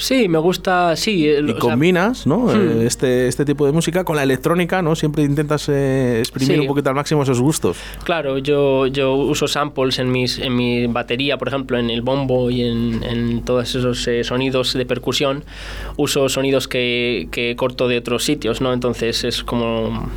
Sí, 0.00 0.28
me 0.28 0.38
gusta, 0.38 0.96
sí. 0.96 1.26
Y 1.28 1.46
sea, 1.46 1.58
combinas, 1.58 2.26
¿no? 2.26 2.46
Hmm. 2.46 2.80
Eh, 2.80 2.86
Este, 2.86 3.28
este 3.28 3.44
tipo 3.44 3.66
de 3.66 3.72
música 3.72 4.02
con 4.02 4.16
la 4.16 4.22
electrónica, 4.22 4.80
¿no? 4.80 4.96
Siempre 4.96 5.22
intentas 5.24 5.68
eh, 5.68 6.18
exprimir 6.20 6.54
Sí. 6.56 6.60
un 6.60 6.66
poquito 6.66 6.88
al 6.88 6.94
máximo 6.94 7.22
esos 7.22 7.38
gustos. 7.40 7.76
Claro, 8.04 8.38
yo, 8.38 8.86
yo 8.86 9.14
uso 9.14 9.46
samples 9.46 9.98
en, 9.98 10.10
mis, 10.10 10.38
en 10.38 10.56
mi 10.56 10.86
batería, 10.86 11.36
por 11.36 11.48
ejemplo, 11.48 11.78
en 11.78 11.90
el 11.90 12.00
bombo 12.00 12.50
y 12.50 12.62
en, 12.62 13.02
en 13.02 13.42
todos 13.42 13.74
esos 13.74 14.08
eh, 14.08 14.24
sonidos 14.24 14.72
de 14.72 14.86
percusión. 14.86 15.44
Uso 15.98 16.28
sonidos 16.30 16.66
que, 16.66 17.28
que 17.30 17.54
corto 17.56 17.86
de 17.86 17.98
otros 17.98 18.24
sitios, 18.24 18.62
¿no? 18.62 18.72
Entonces 18.72 19.22
es 19.24 19.44
como... 19.44 20.08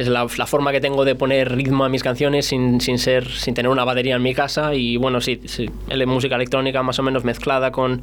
Es 0.00 0.08
la, 0.08 0.26
la 0.38 0.46
forma 0.46 0.72
que 0.72 0.80
tengo 0.80 1.04
de 1.04 1.14
poner 1.14 1.54
ritmo 1.54 1.84
a 1.84 1.88
mis 1.90 2.02
canciones 2.02 2.46
sin, 2.46 2.80
sin, 2.80 2.98
ser, 2.98 3.28
sin 3.28 3.52
tener 3.54 3.70
una 3.70 3.84
batería 3.84 4.16
en 4.16 4.22
mi 4.22 4.34
casa. 4.34 4.74
Y 4.74 4.96
bueno, 4.96 5.20
sí, 5.20 5.40
sí, 5.44 5.68
música 6.06 6.36
electrónica 6.36 6.82
más 6.82 6.98
o 6.98 7.02
menos 7.02 7.22
mezclada 7.24 7.70
con, 7.70 8.00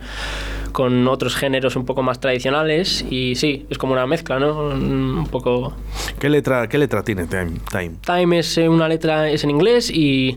con 0.71 1.07
otros 1.07 1.35
géneros 1.35 1.75
un 1.75 1.85
poco 1.85 2.03
más 2.03 2.19
tradicionales. 2.19 3.03
Y 3.09 3.33
sí, 3.35 3.65
es 3.69 3.77
como 3.77 3.93
una 3.93 4.05
mezcla, 4.05 4.37
¿no? 4.39 4.59
Un 4.69 5.27
poco... 5.31 5.73
¿Qué 6.19 6.29
letra, 6.29 6.67
qué 6.69 6.77
letra 6.77 7.03
tiene 7.03 7.25
Time? 7.25 7.53
Time? 7.71 7.91
Time 8.05 8.39
es 8.39 8.57
eh, 8.57 8.69
una 8.69 8.87
letra, 8.87 9.29
es 9.29 9.43
en 9.43 9.49
inglés 9.49 9.89
y 9.89 10.35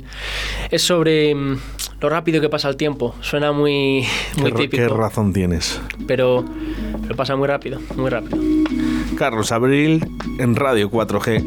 es 0.71 0.81
sobre 0.83 1.35
mm, 1.35 1.59
lo 2.01 2.09
rápido 2.09 2.41
que 2.41 2.49
pasa 2.49 2.69
el 2.69 2.77
tiempo. 2.77 3.15
Suena 3.21 3.53
muy, 3.53 4.07
¿Qué, 4.35 4.41
muy 4.41 4.51
ra- 4.51 4.57
típico, 4.57 4.83
qué 4.83 4.89
razón 4.89 5.33
tienes? 5.33 5.81
pero, 6.07 6.45
pero 7.03 7.17
pasa 7.17 7.37
muy 7.37 7.49
rápido, 7.49 7.81
muy 7.97 8.09
rápido. 8.09 8.39
Carlos 9.21 9.53
Abril 9.53 10.01
en 10.39 10.57
Radio 10.57 10.91
4G. 10.91 11.43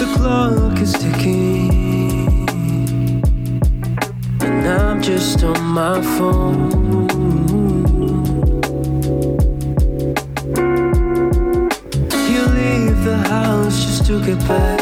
The 0.00 0.06
clock 0.16 0.80
is 0.80 0.92
ticking, 0.92 2.48
and 4.40 4.66
I'm 4.66 5.00
just 5.00 5.44
on 5.44 5.62
my 5.66 6.02
phone. 6.18 7.06
You 12.28 12.42
leave 12.58 13.04
the 13.04 13.18
house 13.28 13.84
just 13.84 14.06
to 14.06 14.18
get 14.26 14.40
back. 14.48 14.80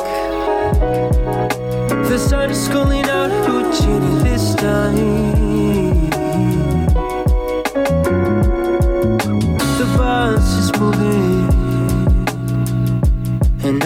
The 2.08 2.18
sun 2.18 2.50
is 2.50 2.66
calling 2.68 3.04
out 3.04 3.30
Houdini 3.44 4.22
this 4.22 4.54
time. 4.54 5.37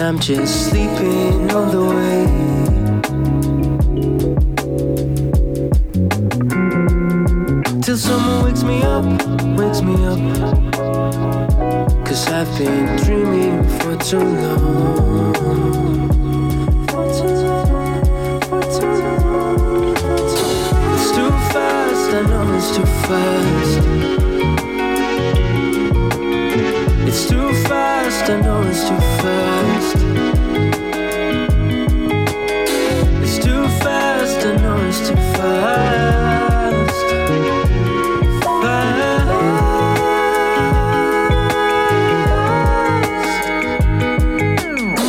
I'm 0.03 0.19
just 0.19 0.69
sleeping 0.69 1.49
on 1.51 1.71
the 1.71 1.81
way. 1.95 2.27
Till 7.81 7.97
someone 7.97 8.43
wakes 8.43 8.63
me 8.63 8.83
up, 8.83 9.05
wakes 9.57 9.81
me 9.81 9.95
up. 10.05 10.19
Cause 12.05 12.27
I've 12.27 12.51
been 12.57 12.97
dreaming 12.97 13.63
for 13.79 13.95
too 13.95 14.19
long. 14.19 15.33
It's 20.95 21.11
too 21.15 21.31
fast, 21.53 22.13
I 22.13 22.21
know 22.27 22.55
it's 22.57 22.75
too 22.75 22.85
fast. 23.07 23.62
Fast, 28.23 28.31
I 28.31 28.41
know 28.41 28.61
it's 28.63 28.87
too 28.87 28.99
fast. 29.21 29.97
It's 33.21 33.37
too 33.39 33.67
fast, 33.83 34.45
I 34.45 34.55
know 34.57 34.77
it's 34.87 34.99
too 35.07 35.15
fast. 35.15 37.05
Fast. 38.61 39.29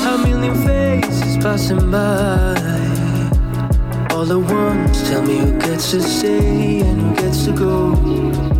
A 0.06 0.18
million 0.26 0.54
faces 0.64 1.36
passing 1.38 1.90
by. 1.90 2.54
All 4.10 4.32
at 4.32 4.38
once, 4.38 5.08
tell 5.08 5.22
me 5.22 5.38
who 5.38 5.58
gets 5.60 5.90
to 5.92 6.00
stay 6.00 6.80
and 6.80 7.00
who 7.00 7.14
gets 7.14 7.44
to 7.44 7.52
go. 7.52 8.53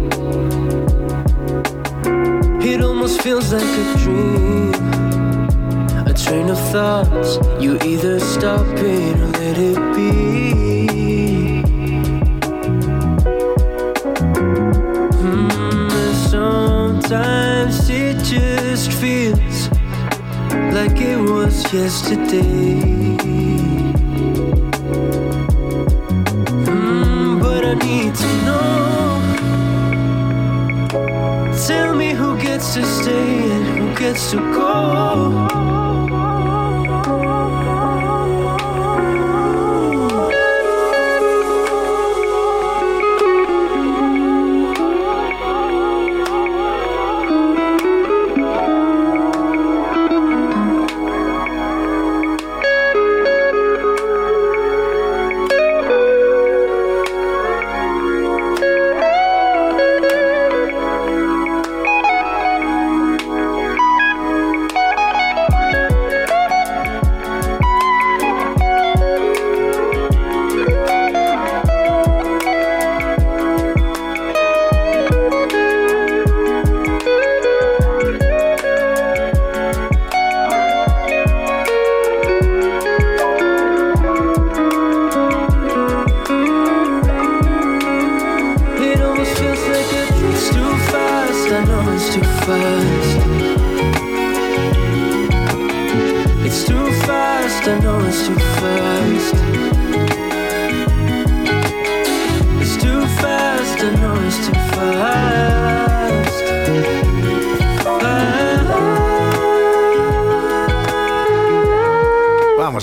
Almost 3.05 3.23
feels 3.23 3.53
like 3.53 3.63
a 3.63 3.99
dream. 3.99 4.73
A 6.07 6.15
train 6.15 6.49
of 6.49 6.59
thoughts. 6.73 7.37
You 7.61 7.79
either 7.85 8.19
stop 8.19 8.67
it 8.79 9.21
or 9.21 9.27
let 9.27 9.59
it 9.59 9.77
be. 9.95 10.55
Mm, 15.21 16.15
sometimes 16.31 17.91
it 17.91 18.17
just 18.25 18.91
feels 18.93 19.69
like 20.73 20.99
it 20.99 21.19
was 21.19 21.71
yesterday. 21.75 23.04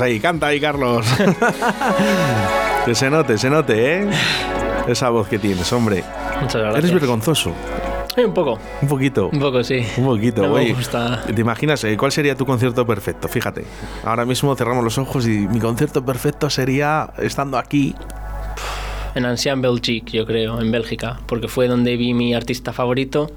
Carlos 0.02 0.14
ahí, 0.14 0.20
canta 0.20 0.48
ahí, 0.48 0.60
Carlos. 0.60 1.06
que 2.86 2.96
se 2.96 3.10
note, 3.10 3.38
se 3.38 3.50
note, 3.50 4.02
¿eh? 4.02 4.10
Esa 4.88 5.10
voz 5.10 5.28
que 5.28 5.38
tienes, 5.38 5.72
hombre. 5.74 6.04
Muchas 6.42 6.62
gracias. 6.62 6.84
Eres 6.84 6.94
vergonzoso. 6.94 7.52
Eh, 8.18 8.26
un 8.26 8.34
poco. 8.34 8.60
Un 8.82 8.88
poquito. 8.88 9.30
Un 9.32 9.40
poco, 9.40 9.64
sí. 9.64 9.86
Un 9.98 10.06
poquito, 10.06 10.50
gusta. 10.50 11.24
¿Te 11.24 11.40
imaginas 11.40 11.84
eh, 11.84 11.96
cuál 11.98 12.12
sería 12.12 12.36
tu 12.36 12.46
concierto 12.46 12.86
perfecto? 12.86 13.28
Fíjate, 13.28 13.64
ahora 14.04 14.26
mismo 14.26 14.56
cerramos 14.56 14.84
los 14.84 14.98
ojos 14.98 15.28
y 15.28 15.48
mi 15.48 15.60
concierto 15.60 16.04
perfecto 16.04 16.50
sería 16.50 17.12
estando 17.20 17.58
aquí. 17.58 17.96
En 19.14 19.26
Ancien 19.26 19.62
Belgique, 19.62 20.18
yo 20.18 20.26
creo, 20.26 20.60
en 20.62 20.72
Bélgica, 20.72 21.20
porque 21.28 21.48
fue 21.48 21.68
donde 21.68 21.96
vi 21.96 22.14
mi 22.14 22.34
artista 22.34 22.74
favorito 22.74 23.30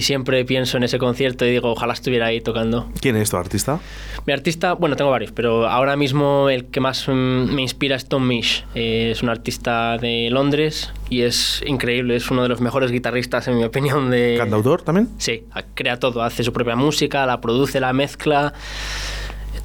y 0.00 0.02
siempre 0.02 0.46
pienso 0.46 0.78
en 0.78 0.84
ese 0.84 0.98
concierto 0.98 1.44
y 1.44 1.50
digo, 1.50 1.72
ojalá 1.72 1.92
estuviera 1.92 2.24
ahí 2.24 2.40
tocando. 2.40 2.88
¿Quién 3.02 3.16
es 3.16 3.28
tu 3.28 3.36
artista? 3.36 3.80
Mi 4.24 4.32
artista, 4.32 4.72
bueno, 4.72 4.96
tengo 4.96 5.10
varios, 5.10 5.30
pero 5.30 5.68
ahora 5.68 5.94
mismo 5.94 6.48
el 6.48 6.64
que 6.70 6.80
más 6.80 7.06
mm, 7.06 7.12
me 7.54 7.60
inspira 7.60 7.96
es 7.96 8.08
Tom 8.08 8.26
Misch. 8.26 8.64
Eh, 8.74 9.10
es 9.12 9.22
un 9.22 9.28
artista 9.28 9.98
de 9.98 10.30
Londres 10.30 10.90
y 11.10 11.20
es 11.20 11.62
increíble, 11.66 12.16
es 12.16 12.30
uno 12.30 12.42
de 12.42 12.48
los 12.48 12.62
mejores 12.62 12.90
guitarristas, 12.90 13.46
en 13.48 13.58
mi 13.58 13.64
opinión. 13.64 14.10
De... 14.10 14.36
¿Cantautor 14.38 14.80
también? 14.80 15.10
Sí, 15.18 15.44
crea 15.74 15.98
todo, 15.98 16.22
hace 16.22 16.44
su 16.44 16.52
propia 16.54 16.76
música, 16.76 17.26
la 17.26 17.42
produce, 17.42 17.78
la 17.78 17.92
mezcla, 17.92 18.54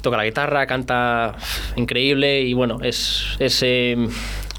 toca 0.02 0.18
la 0.18 0.26
guitarra, 0.26 0.66
canta 0.66 1.34
increíble 1.76 2.42
y 2.42 2.52
bueno, 2.52 2.78
es, 2.82 3.24
es 3.38 3.62
eh, 3.62 3.96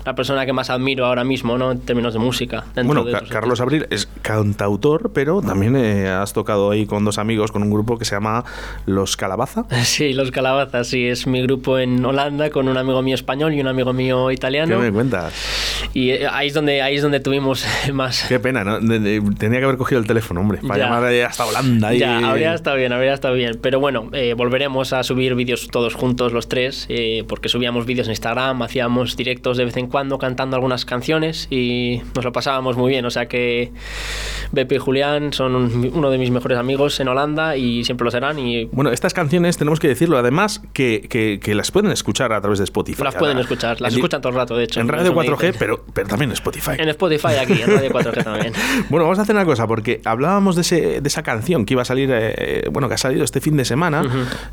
la 0.07 0.15
persona 0.15 0.45
que 0.45 0.53
más 0.53 0.69
admiro 0.69 1.05
ahora 1.05 1.25
mismo, 1.25 1.57
¿no? 1.57 1.69
En 1.73 1.79
términos 1.81 2.13
de 2.13 2.19
música. 2.19 2.63
Bueno, 2.81 3.03
de 3.03 3.11
Ca- 3.11 3.23
Carlos 3.29 3.59
Abril 3.59 3.87
es 3.89 4.07
cantautor, 4.21 5.11
pero 5.13 5.41
también 5.41 5.75
eh, 5.75 6.07
has 6.07 6.31
tocado 6.31 6.71
ahí 6.71 6.85
con 6.85 7.03
dos 7.03 7.17
amigos, 7.17 7.51
con 7.51 7.61
un 7.61 7.69
grupo 7.69 7.97
que 7.97 8.05
se 8.05 8.15
llama 8.15 8.45
Los 8.85 9.17
Calabaza. 9.17 9.65
Sí, 9.83 10.13
Los 10.13 10.31
Calabazas, 10.31 10.87
sí, 10.87 11.05
es 11.07 11.27
mi 11.27 11.41
grupo 11.41 11.77
en 11.77 12.05
Holanda 12.05 12.49
con 12.51 12.69
un 12.69 12.77
amigo 12.77 13.01
mío 13.01 13.15
español 13.15 13.53
y 13.53 13.59
un 13.59 13.67
amigo 13.67 13.91
mío 13.91 14.27
¿Qué 14.29 14.35
italiano. 14.35 14.79
me 14.79 14.93
cuentas? 14.93 15.33
Y 15.93 16.11
eh, 16.11 16.25
ahí 16.31 16.47
es 16.47 16.53
donde, 16.53 16.81
ahí 16.81 16.95
es 16.95 17.01
donde 17.01 17.19
tuvimos 17.19 17.65
más... 17.93 18.23
Qué 18.29 18.39
pena, 18.39 18.63
¿no? 18.63 18.79
De- 18.79 18.99
de- 18.99 19.21
tenía 19.37 19.59
que 19.59 19.65
haber 19.65 19.77
cogido 19.77 19.99
el 19.99 20.07
teléfono, 20.07 20.39
hombre, 20.39 20.59
para 20.65 20.77
Ya. 20.79 20.85
llamar 20.85 21.03
hasta 21.27 21.45
Holanda. 21.45 21.93
y- 21.93 21.99
Ya, 21.99 22.19
habría 22.29 22.53
estado 22.53 22.77
bien, 22.77 22.93
habría 22.93 23.13
estado 23.13 23.33
bien. 23.33 23.59
Pero 23.61 23.81
bueno, 23.81 24.09
eh, 24.13 24.35
volveremos 24.37 24.93
a 24.93 25.03
subir 25.03 25.35
vídeos 25.35 25.67
todos 25.69 25.95
juntos, 25.95 26.31
los 26.31 26.47
tres, 26.47 26.85
eh, 26.87 27.25
porque 27.27 27.49
subíamos 27.49 27.85
vídeos 27.85 28.07
en 28.07 28.11
Instagram, 28.11 28.61
hacíamos 28.61 29.17
directos 29.17 29.57
de 29.57 29.65
vez 29.65 29.75
en 29.75 29.87
cuando 29.87 29.96
cantando 30.19 30.55
algunas 30.55 30.85
canciones 30.85 31.47
y 31.49 32.01
nos 32.15 32.23
lo 32.25 32.31
pasábamos 32.31 32.77
muy 32.77 32.89
bien. 32.91 33.05
O 33.05 33.09
sea 33.09 33.27
que 33.27 33.71
Beppe 34.51 34.75
y 34.75 34.77
Julián 34.77 35.33
son 35.33 35.55
un- 35.55 35.91
uno 35.93 36.09
de 36.09 36.17
mis 36.17 36.31
mejores 36.31 36.57
amigos 36.57 36.99
en 36.99 37.07
Holanda 37.07 37.57
y 37.57 37.83
siempre 37.83 38.05
lo 38.05 38.11
serán. 38.11 38.39
Y 38.39 38.65
Bueno, 38.65 38.91
estas 38.91 39.13
canciones 39.13 39.57
tenemos 39.57 39.79
que 39.79 39.87
decirlo, 39.87 40.17
además, 40.17 40.61
que, 40.73 41.05
que- 41.09 41.39
que 41.41 41.55
las 41.55 41.71
pueden 41.71 41.91
escuchar 41.91 42.33
a 42.33 42.41
través 42.41 42.59
de 42.59 42.63
Spotify. 42.65 43.03
las 43.03 43.15
pueden 43.15 43.37
escuchar, 43.39 43.81
las 43.81 43.93
en 43.93 43.99
escuchan 43.99 44.21
todo 44.21 44.29
el 44.31 44.35
rato, 44.37 44.55
de 44.55 44.63
hecho. 44.65 44.79
En 44.79 44.87
Radio 44.87 45.13
me 45.13 45.25
4G, 45.25 45.37
dicen. 45.47 45.55
pero, 45.59 45.83
pero 45.93 46.07
también 46.07 46.29
en 46.29 46.33
Spotify. 46.33 46.71
En 46.77 46.89
Spotify 46.89 47.35
aquí, 47.41 47.53
en 47.61 47.67
Radio 47.69 47.89
4G 47.91 48.23
también. 48.23 48.53
Bueno, 48.89 49.05
vamos 49.05 49.19
a 49.19 49.23
hacer 49.23 49.35
una 49.35 49.45
cosa, 49.45 49.67
porque 49.67 50.01
hablábamos 50.05 50.55
de, 50.55 50.61
ese, 50.61 51.01
de 51.01 51.07
esa 51.07 51.23
canción 51.23 51.65
que 51.65 51.73
iba 51.73 51.81
a 51.81 51.85
salir, 51.85 52.09
eh, 52.11 52.67
bueno, 52.71 52.87
que 52.87 52.93
ha 52.95 52.97
salido 52.97 53.23
este 53.23 53.41
fin 53.41 53.57
de 53.57 53.65
semana, 53.65 54.01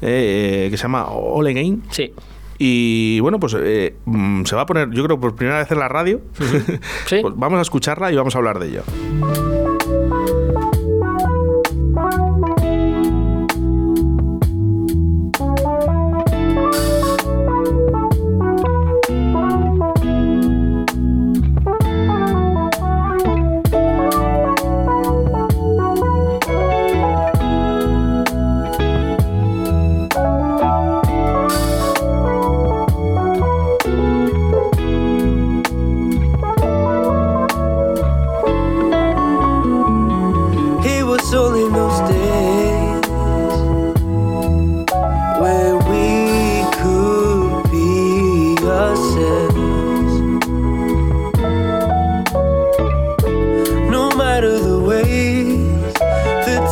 eh, 0.02 0.68
que 0.70 0.76
se 0.76 0.82
llama 0.84 1.06
All 1.08 1.46
Again. 1.46 1.82
Sí. 1.90 2.12
Y 2.58 3.20
bueno, 3.20 3.40
pues 3.40 3.56
eh, 3.58 3.96
mm, 4.04 4.44
se 4.44 4.56
va 4.56 4.62
a 4.62 4.66
poner, 4.66 4.90
yo 4.90 5.04
creo, 5.04 5.18
por 5.18 5.34
primera 5.34 5.58
vez 5.58 5.70
en 5.70 5.78
la 5.78 5.88
radio. 5.88 6.20
Sí. 7.06 7.18
Pues 7.20 7.34
vamos 7.36 7.58
a 7.58 7.62
escucharla 7.62 8.10
y 8.12 8.16
vamos 8.16 8.34
a 8.34 8.38
hablar 8.38 8.58
de 8.58 8.68
ello. 8.68 9.73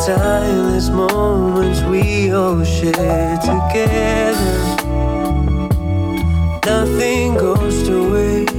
Timeless 0.05 0.89
moments 0.89 1.81
we 1.83 2.29
all 2.33 2.61
share 2.65 3.37
together. 3.37 4.59
Nothing 6.65 7.35
goes 7.35 7.87
to 7.87 8.11
waste. 8.11 8.53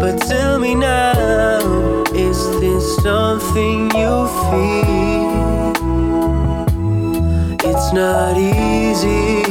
But 0.00 0.16
tell 0.22 0.58
me 0.58 0.74
now, 0.74 2.04
is 2.14 2.38
this 2.60 2.96
something 3.02 3.90
you 3.90 4.28
feel? 4.48 5.72
It's 7.68 7.92
not 7.92 8.38
easy 8.38 9.42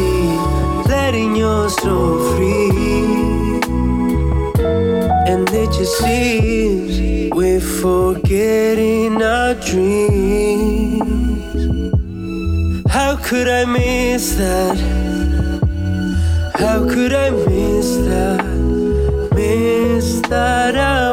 letting 0.90 1.36
your 1.36 1.70
soul 1.70 2.18
free. 2.36 2.70
And 5.32 5.48
it 5.54 5.72
just 5.72 5.98
seems 6.00 7.32
we're 7.36 7.60
forgetting 7.60 9.22
our 9.22 9.54
dreams. 9.56 10.21
Could 13.32 13.48
I 13.48 13.64
miss 13.64 14.36
that? 14.36 14.78
How 16.56 16.86
could 16.86 17.14
I 17.14 17.30
miss 17.30 17.96
that? 18.10 18.44
Miss 19.34 20.20
that 20.28 20.76
I 20.76 21.11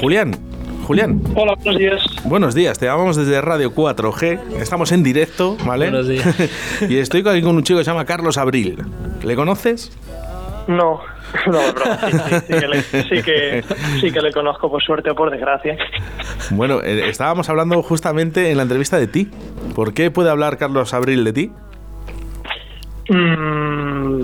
Julián, 0.00 0.32
Julián. 0.86 1.20
Hola, 1.34 1.54
buenos 1.62 1.78
días. 1.78 2.02
Buenos 2.24 2.54
días, 2.54 2.78
te 2.78 2.86
llamamos 2.86 3.16
desde 3.16 3.40
Radio 3.40 3.74
4G, 3.74 4.60
estamos 4.60 4.92
en 4.92 5.02
directo, 5.02 5.56
¿vale? 5.64 5.90
Buenos 5.90 6.08
días. 6.08 6.26
y 6.88 6.98
estoy 6.98 7.26
aquí 7.26 7.42
con 7.42 7.56
un 7.56 7.62
chico 7.62 7.78
que 7.78 7.84
se 7.84 7.90
llama 7.90 8.04
Carlos 8.04 8.38
Abril. 8.38 8.84
¿Le 9.22 9.36
conoces? 9.36 9.96
No, 10.66 11.00
no, 11.46 11.72
broma. 11.72 11.98
Sí, 12.10 12.18
sí, 12.18 12.34
sí 12.46 12.54
que 12.60 12.68
le, 12.68 12.82
sí, 12.82 13.22
que, 13.22 13.64
sí 14.00 14.12
que 14.12 14.20
le 14.20 14.32
conozco 14.32 14.70
por 14.70 14.82
suerte 14.82 15.10
o 15.10 15.14
por 15.14 15.30
desgracia. 15.30 15.76
Bueno, 16.50 16.80
eh, 16.82 17.08
estábamos 17.08 17.48
hablando 17.48 17.82
justamente 17.82 18.50
en 18.50 18.56
la 18.56 18.62
entrevista 18.62 18.98
de 18.98 19.06
ti. 19.06 19.30
¿Por 19.74 19.94
qué 19.94 20.10
puede 20.10 20.30
hablar 20.30 20.58
Carlos 20.58 20.94
Abril 20.94 21.24
de 21.24 21.32
ti? 21.32 21.52
Mm, 23.08 24.22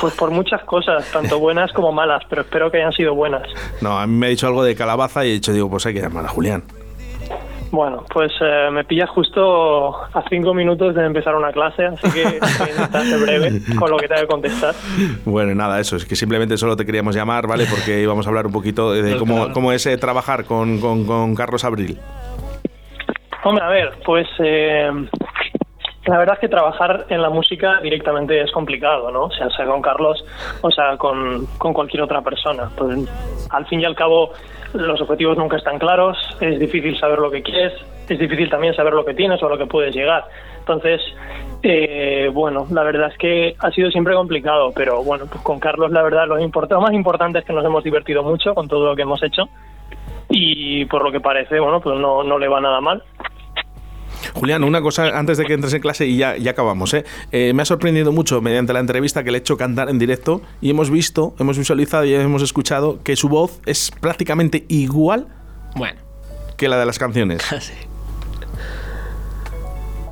pues 0.00 0.14
por 0.14 0.30
muchas 0.30 0.62
cosas, 0.64 1.10
tanto 1.12 1.38
buenas 1.38 1.72
como 1.72 1.92
malas, 1.92 2.22
pero 2.28 2.42
espero 2.42 2.70
que 2.70 2.78
hayan 2.78 2.92
sido 2.92 3.14
buenas. 3.14 3.42
No, 3.80 3.98
a 3.98 4.06
mí 4.06 4.14
me 4.16 4.26
ha 4.26 4.30
dicho 4.30 4.46
algo 4.46 4.64
de 4.64 4.74
calabaza 4.74 5.24
y 5.24 5.30
he 5.30 5.32
dicho, 5.34 5.52
digo, 5.52 5.70
pues 5.70 5.86
hay 5.86 5.94
que 5.94 6.00
llamar 6.00 6.24
a 6.24 6.28
Julián. 6.28 6.62
Bueno, 7.70 8.04
pues 8.12 8.30
eh, 8.42 8.68
me 8.70 8.84
pillas 8.84 9.08
justo 9.08 9.96
a 9.96 10.22
cinco 10.28 10.52
minutos 10.52 10.94
de 10.94 11.06
empezar 11.06 11.34
una 11.34 11.52
clase, 11.52 11.86
así 11.86 12.10
que 12.10 12.24
voy 12.58 12.66
a 12.66 12.70
intentar 12.70 13.02
ser 13.02 13.18
breve 13.20 13.62
con 13.78 13.90
lo 13.90 13.96
que 13.96 14.08
tengo 14.08 14.20
que 14.20 14.26
contestar. 14.26 14.74
Bueno, 15.24 15.54
nada, 15.54 15.80
eso, 15.80 15.96
es 15.96 16.04
que 16.04 16.14
simplemente 16.14 16.58
solo 16.58 16.76
te 16.76 16.84
queríamos 16.84 17.14
llamar, 17.14 17.46
¿vale? 17.46 17.64
Porque 17.70 18.02
íbamos 18.02 18.26
a 18.26 18.28
hablar 18.28 18.44
un 18.46 18.52
poquito 18.52 18.92
de 18.92 19.16
cómo, 19.16 19.52
cómo 19.54 19.72
es 19.72 19.86
eh, 19.86 19.96
trabajar 19.96 20.44
con, 20.44 20.80
con- 20.80 21.06
con 21.06 21.34
Carlos 21.34 21.64
Abril. 21.64 21.98
Hombre, 23.44 23.64
a 23.64 23.68
ver, 23.70 23.90
pues 24.04 24.26
eh, 24.40 24.90
la 26.06 26.18
verdad 26.18 26.34
es 26.34 26.40
que 26.40 26.48
trabajar 26.48 27.06
en 27.10 27.22
la 27.22 27.30
música 27.30 27.80
directamente 27.80 28.40
es 28.40 28.50
complicado, 28.50 29.10
¿no? 29.10 29.24
O 29.24 29.30
sea, 29.30 29.48
sea 29.50 29.66
con 29.66 29.80
Carlos 29.80 30.24
o 30.60 30.70
sea 30.70 30.96
con, 30.96 31.46
con 31.58 31.72
cualquier 31.72 32.02
otra 32.02 32.22
persona. 32.22 32.70
Pues, 32.76 33.08
al 33.50 33.66
fin 33.66 33.80
y 33.80 33.84
al 33.84 33.94
cabo, 33.94 34.32
los 34.74 35.00
objetivos 35.00 35.38
nunca 35.38 35.56
están 35.56 35.78
claros, 35.78 36.16
es 36.40 36.58
difícil 36.58 36.98
saber 36.98 37.18
lo 37.18 37.30
que 37.30 37.42
quieres, 37.42 37.72
es 38.08 38.18
difícil 38.18 38.50
también 38.50 38.74
saber 38.74 38.94
lo 38.94 39.04
que 39.04 39.14
tienes 39.14 39.40
o 39.42 39.48
lo 39.48 39.56
que 39.56 39.66
puedes 39.66 39.94
llegar. 39.94 40.24
Entonces, 40.58 41.00
eh, 41.62 42.30
bueno, 42.32 42.66
la 42.70 42.82
verdad 42.82 43.10
es 43.12 43.18
que 43.18 43.54
ha 43.60 43.70
sido 43.70 43.90
siempre 43.90 44.14
complicado, 44.14 44.72
pero 44.74 45.04
bueno, 45.04 45.26
pues 45.30 45.42
con 45.42 45.60
Carlos 45.60 45.92
la 45.92 46.02
verdad 46.02 46.26
lo, 46.26 46.36
lo 46.36 46.80
más 46.80 46.92
importante 46.92 47.38
es 47.38 47.44
que 47.44 47.52
nos 47.52 47.64
hemos 47.64 47.84
divertido 47.84 48.22
mucho 48.24 48.54
con 48.54 48.66
todo 48.66 48.86
lo 48.86 48.96
que 48.96 49.02
hemos 49.02 49.22
hecho 49.22 49.44
y 50.28 50.84
por 50.86 51.04
lo 51.04 51.12
que 51.12 51.20
parece, 51.20 51.60
bueno, 51.60 51.80
pues 51.80 51.98
no, 51.98 52.24
no 52.24 52.38
le 52.38 52.48
va 52.48 52.60
nada 52.60 52.80
mal. 52.80 53.02
Julián, 54.34 54.64
una 54.64 54.80
cosa 54.80 55.18
antes 55.18 55.38
de 55.38 55.44
que 55.44 55.54
entres 55.54 55.72
en 55.74 55.80
clase 55.80 56.06
y 56.06 56.16
ya, 56.16 56.36
ya 56.36 56.52
acabamos. 56.52 56.94
¿eh? 56.94 57.04
¿eh? 57.30 57.52
me 57.54 57.62
ha 57.62 57.64
sorprendido 57.64 58.12
mucho 58.12 58.40
mediante 58.40 58.72
la 58.72 58.80
entrevista 58.80 59.24
que 59.24 59.30
le 59.30 59.38
he 59.38 59.40
hecho 59.40 59.56
cantar 59.56 59.88
en 59.88 59.98
directo 59.98 60.42
y 60.60 60.70
hemos 60.70 60.90
visto, 60.90 61.34
hemos 61.38 61.58
visualizado 61.58 62.04
y 62.04 62.14
hemos 62.14 62.42
escuchado 62.42 63.02
que 63.02 63.16
su 63.16 63.28
voz 63.28 63.60
es 63.66 63.90
prácticamente 64.00 64.64
igual 64.68 65.28
bueno. 65.76 66.00
que 66.56 66.68
la 66.68 66.78
de 66.78 66.86
las 66.86 66.98
canciones. 66.98 67.42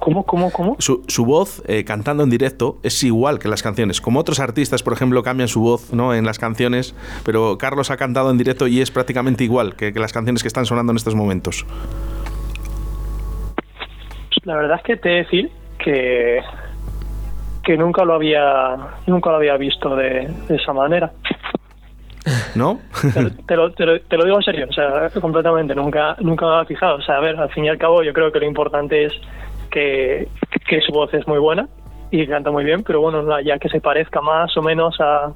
¿Cómo, 0.01 0.25
cómo, 0.25 0.51
cómo? 0.51 0.77
Su, 0.79 1.05
su 1.09 1.27
voz 1.27 1.63
eh, 1.67 1.85
cantando 1.85 2.25
en 2.25 2.31
directo 2.31 2.79
es 2.83 3.05
igual 3.05 3.39
que 3.39 3.49
las 3.49 3.63
canciones. 3.63 4.01
Como 4.01 4.19
otros 4.19 4.41
artistas, 4.41 4.83
por 4.83 4.95
ejemplo, 4.95 5.23
cambian 5.23 5.49
su 5.49 5.61
voz 5.61 5.93
¿no? 5.93 6.15
en 6.15 6.25
las 6.25 6.39
canciones, 6.39 6.95
pero 7.23 7.59
Carlos 7.59 7.91
ha 7.91 7.99
cantado 7.99 8.31
en 8.31 8.39
directo 8.39 8.67
y 8.67 8.81
es 8.81 8.91
prácticamente 8.91 9.45
igual 9.45 9.77
que, 9.77 9.93
que 9.93 10.01
las 10.01 10.15
canciones 10.15 10.41
que 10.41 10.49
están 10.49 10.65
sonando 10.65 10.93
en 10.93 10.97
estos 10.97 11.15
momentos. 11.15 11.67
La 14.45 14.57
verdad 14.57 14.79
es 14.79 14.83
que 14.83 14.97
te 14.97 15.09
he 15.09 15.13
de 15.13 15.19
decir 15.19 15.51
que, 15.79 16.41
que 17.63 17.77
nunca 17.77 18.05
lo 18.05 18.15
había 18.15 18.77
nunca 19.07 19.31
lo 19.31 19.37
había 19.37 19.57
visto 19.57 19.95
de, 19.97 20.29
esa 20.49 20.73
manera. 20.73 21.11
¿No? 22.55 22.81
Te, 23.47 23.57
lo, 23.57 23.73
te, 23.73 23.87
lo, 23.87 24.25
digo 24.25 24.37
en 24.37 24.43
serio, 24.43 24.67
o 24.69 24.73
sea, 24.73 25.09
completamente, 25.21 25.75
nunca, 25.75 26.17
nunca 26.21 26.47
me 26.47 26.53
había 26.53 26.67
fijado. 26.67 26.97
O 26.97 27.03
sea, 27.03 27.17
a 27.17 27.21
ver, 27.21 27.37
al 27.37 27.49
fin 27.51 27.65
y 27.65 27.69
al 27.69 27.79
cabo, 27.79 28.03
yo 28.03 28.13
creo 28.13 28.31
que 28.31 28.41
lo 28.41 28.47
importante 28.47 29.07
es 29.07 29.13
que, 29.71 30.29
que 30.69 30.81
su 30.81 30.93
voz 30.93 31.13
es 31.15 31.27
muy 31.27 31.39
buena 31.39 31.69
y 32.11 32.27
canta 32.27 32.51
muy 32.51 32.65
bien, 32.65 32.83
pero 32.83 33.01
bueno, 33.01 33.41
ya 33.41 33.59
que 33.59 33.69
se 33.69 33.81
parezca 33.81 34.21
más 34.21 34.55
o 34.57 34.63
menos 34.63 35.01
a, 35.01 35.33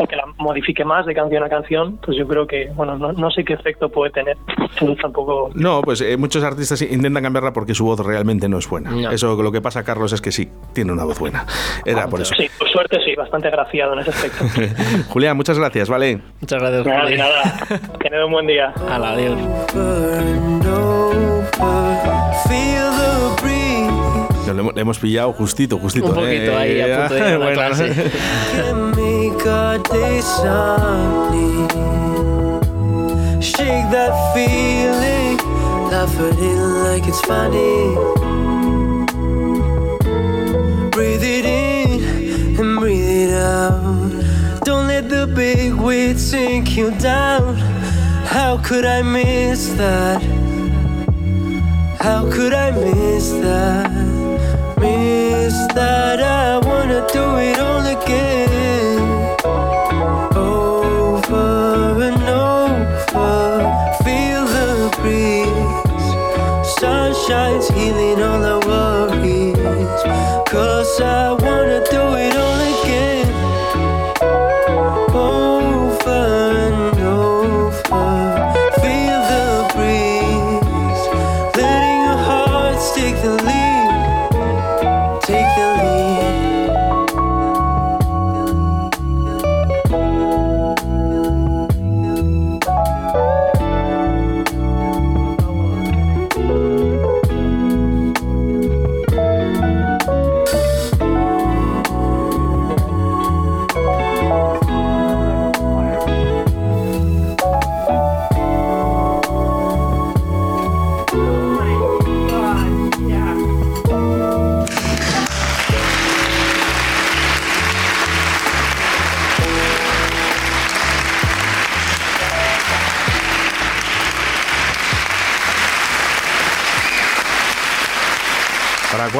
o 0.00 0.06
que 0.06 0.16
la 0.16 0.24
modifique 0.38 0.82
más 0.82 1.04
de 1.04 1.14
canción 1.14 1.42
a 1.42 1.48
canción, 1.50 1.98
pues 1.98 2.16
yo 2.16 2.26
creo 2.26 2.46
que, 2.46 2.70
bueno, 2.74 2.96
no, 2.96 3.30
sé 3.30 3.44
qué 3.44 3.52
efecto 3.52 3.90
puede 3.90 4.10
tener. 4.10 4.36
tampoco... 5.02 5.50
No, 5.54 5.82
pues 5.82 6.00
eh, 6.00 6.16
muchos 6.16 6.42
artistas 6.42 6.80
intentan 6.80 7.22
cambiarla 7.22 7.52
porque 7.52 7.74
su 7.74 7.84
voz 7.84 8.00
realmente 8.00 8.48
no 8.48 8.58
es 8.58 8.68
buena. 8.68 9.12
Eso 9.12 9.40
lo 9.40 9.52
que 9.52 9.60
pasa, 9.60 9.84
Carlos, 9.84 10.14
es 10.14 10.22
que 10.22 10.32
sí, 10.32 10.48
tiene 10.72 10.92
una 10.92 11.04
voz 11.04 11.18
buena. 11.18 11.44
Era 11.84 12.08
por 12.08 12.22
eso. 12.22 12.34
Sí, 12.34 12.48
por 12.58 12.70
suerte 12.70 12.98
sí, 13.04 13.14
bastante 13.14 13.48
agraciado 13.48 13.92
en 13.92 13.98
ese 13.98 14.10
aspecto. 14.10 14.44
Julián, 15.10 15.36
muchas 15.36 15.58
gracias, 15.58 15.90
¿vale? 15.90 16.20
Muchas 16.40 16.60
gracias, 16.62 16.82
Julián. 16.82 17.18
Nada, 17.18 17.42
nada. 18.10 18.24
un 18.24 18.32
buen 18.32 18.46
día. 18.46 18.72
adiós. 18.88 19.38
Le, 24.54 24.72
hemos 24.80 24.98
pillado 24.98 25.32
justito, 25.32 25.78
justito. 25.78 26.06
Un 26.08 26.14
poquito 26.14 26.56
ahí, 26.56 26.80
a 26.80 27.08
punto 27.08 27.14
de 27.14 27.30
ir 27.30 27.42
a 27.42 27.52
clase. 27.54 28.10
Shake 33.40 33.90
that 33.90 34.12
feeling, 34.34 35.36
laugh 35.90 36.14
at 36.18 36.38
it 36.38 36.60
like 36.84 37.06
it's 37.08 37.20
funny. 37.22 37.94
Breathe 40.90 41.22
it 41.22 41.44
in 41.46 42.58
and 42.60 42.78
breathe 42.78 43.30
it 43.30 43.34
out. 43.34 43.80
Don't 44.64 44.86
let 44.88 45.08
the 45.08 45.26
big 45.26 45.74
weight 45.74 46.18
sink 46.18 46.76
you 46.76 46.90
down. 46.98 47.56
How 48.26 48.58
could 48.58 48.84
I 48.84 49.02
miss 49.02 49.68
that? 49.74 50.22
How 52.00 52.30
could 52.30 52.52
I 52.54 52.70
miss 52.70 53.30
that? 53.42 53.89
That 55.74 56.20
I 56.20 56.58
wanna 56.66 57.06
do 57.12 57.36
it 57.36 57.58
all 57.58 57.84
again. 57.86 58.49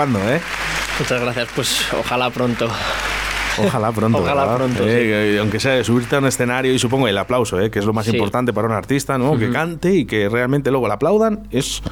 Cuándo, 0.01 0.19
¿eh? 0.31 0.41
Muchas 0.99 1.21
gracias, 1.21 1.49
pues 1.55 1.93
ojalá 1.93 2.31
pronto. 2.31 2.71
Ojalá 3.59 3.93
pronto. 3.93 4.19
Ojalá 4.23 4.57
pronto. 4.57 4.83
Eh, 4.87 5.37
aunque 5.39 5.61
sea 5.61 5.85
subirte 5.85 6.17
a 6.17 6.21
un 6.21 6.27
escenario 6.27 6.73
y 6.73 6.79
supongo 6.79 7.07
el 7.07 7.19
aplauso, 7.19 7.61
eh, 7.61 7.71
que 7.71 7.81
es 7.81 7.85
lo 7.85 7.93
más 7.93 8.09
importante 8.09 8.55
para 8.55 8.67
un 8.67 8.73
artista, 8.73 9.19
¿no? 9.19 9.37
Que 9.37 9.51
cante 9.51 9.95
y 9.95 10.07
que 10.07 10.31
realmente 10.31 10.71
luego 10.71 10.89
le 10.89 10.95
aplaudan, 10.95 11.47
es 11.51 11.83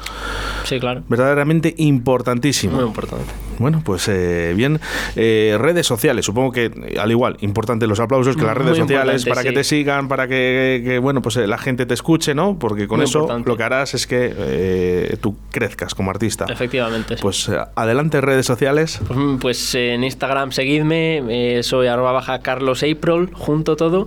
sí, 0.63 0.79
claro. 0.79 1.03
verdaderamente 1.07 1.75
importantísimo. 1.77 2.77
Muy 2.77 2.85
importante. 2.85 3.31
Bueno, 3.59 3.81
pues 3.83 4.07
eh, 4.07 4.53
bien. 4.55 4.79
Eh, 5.15 5.55
redes 5.59 5.85
sociales, 5.85 6.25
supongo 6.25 6.51
que 6.51 6.71
al 6.99 7.11
igual, 7.11 7.37
importante 7.41 7.85
los 7.85 7.99
aplausos, 7.99 8.35
que 8.35 8.43
las 8.43 8.57
redes 8.57 8.77
sociales 8.77 9.25
para 9.25 9.43
que 9.43 9.51
te 9.51 9.63
sigan, 9.63 10.07
para 10.07 10.27
que, 10.27 10.99
bueno, 11.01 11.21
pues 11.21 11.35
la 11.35 11.57
gente 11.57 11.85
te 11.85 11.93
escuche, 11.93 12.33
¿no? 12.33 12.57
Porque 12.57 12.87
con 12.87 13.01
eso 13.01 13.27
lo 13.45 13.57
que 13.57 13.63
harás 13.63 13.93
es 13.93 14.07
que 14.07 15.17
tú 15.21 15.37
crezcas 15.51 15.93
como 15.93 16.09
artista. 16.09 16.45
Efectivamente. 16.49 17.17
Pues 17.21 17.49
adelante, 17.75 18.21
redes 18.21 18.45
sociales. 18.45 18.99
Pues, 19.07 19.19
pues 19.39 19.75
en 19.75 20.03
Instagram 20.03 20.51
seguidme 20.51 21.61
soy 21.63 21.87
arroba 21.87 22.13
baja 22.13 22.39
Carlos 22.39 22.83
April, 22.83 23.29
junto 23.33 23.75
todo. 23.75 24.05